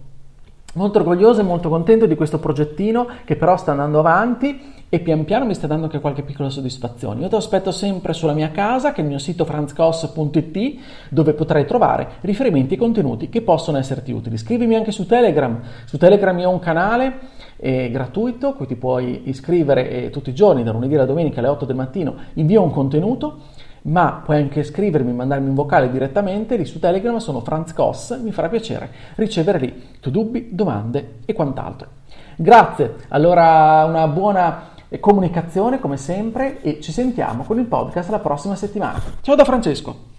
molto 0.74 0.98
orgoglioso 0.98 1.40
e 1.40 1.44
molto 1.44 1.68
contento 1.68 2.06
di 2.06 2.16
questo 2.16 2.38
progettino 2.38 3.06
che 3.24 3.36
però 3.36 3.56
sta 3.56 3.70
andando 3.70 4.00
avanti 4.00 4.74
e 4.88 5.00
pian 5.00 5.24
piano 5.24 5.44
mi 5.44 5.54
sta 5.54 5.66
dando 5.66 5.86
anche 5.86 5.98
qualche 5.98 6.22
piccola 6.22 6.48
soddisfazione. 6.48 7.20
Io 7.20 7.28
ti 7.28 7.34
aspetto 7.34 7.72
sempre 7.72 8.12
sulla 8.12 8.34
mia 8.34 8.52
casa, 8.52 8.92
che 8.92 9.00
è 9.00 9.02
il 9.02 9.08
mio 9.08 9.18
sito 9.18 9.44
franzcos.it, 9.44 10.80
dove 11.08 11.32
potrai 11.32 11.66
trovare 11.66 12.08
riferimenti 12.20 12.74
e 12.74 12.76
contenuti 12.76 13.28
che 13.28 13.42
possono 13.42 13.78
esserti 13.78 14.12
utili. 14.12 14.38
Scrivimi 14.38 14.76
anche 14.76 14.92
su 14.92 15.04
Telegram. 15.06 15.60
Su 15.86 15.98
Telegram 15.98 16.38
io 16.38 16.48
ho 16.48 16.52
un 16.52 16.60
canale 16.60 17.18
eh, 17.56 17.90
gratuito, 17.90 18.54
cui 18.54 18.66
ti 18.66 18.76
puoi 18.76 19.28
iscrivere 19.28 19.90
e 19.90 20.10
tutti 20.10 20.30
i 20.30 20.34
giorni, 20.34 20.62
da 20.62 20.72
lunedì 20.72 20.94
alla 20.94 21.04
domenica 21.04 21.40
alle 21.40 21.48
8 21.48 21.64
del 21.64 21.76
mattino, 21.76 22.14
invio 22.34 22.62
un 22.62 22.70
contenuto 22.70 23.40
ma 23.86 24.20
puoi 24.24 24.38
anche 24.38 24.64
scrivermi, 24.64 25.12
mandarmi 25.12 25.48
un 25.48 25.54
vocale 25.54 25.90
direttamente, 25.90 26.56
lì 26.56 26.64
su 26.64 26.78
Telegram 26.78 27.18
sono 27.18 27.40
Franz 27.40 27.72
Koss, 27.72 28.20
mi 28.20 28.32
farà 28.32 28.48
piacere 28.48 28.90
ricevere 29.14 29.58
lì 29.58 29.82
tuoi 30.00 30.12
dubbi, 30.12 30.48
domande 30.52 31.18
e 31.24 31.32
quant'altro. 31.32 31.88
Grazie, 32.36 32.96
allora 33.08 33.84
una 33.84 34.08
buona 34.08 34.74
comunicazione 35.00 35.78
come 35.78 35.96
sempre 35.96 36.60
e 36.62 36.80
ci 36.80 36.92
sentiamo 36.92 37.44
con 37.44 37.58
il 37.58 37.66
podcast 37.66 38.10
la 38.10 38.18
prossima 38.18 38.56
settimana. 38.56 39.00
Ciao 39.20 39.34
da 39.34 39.44
Francesco! 39.44 40.15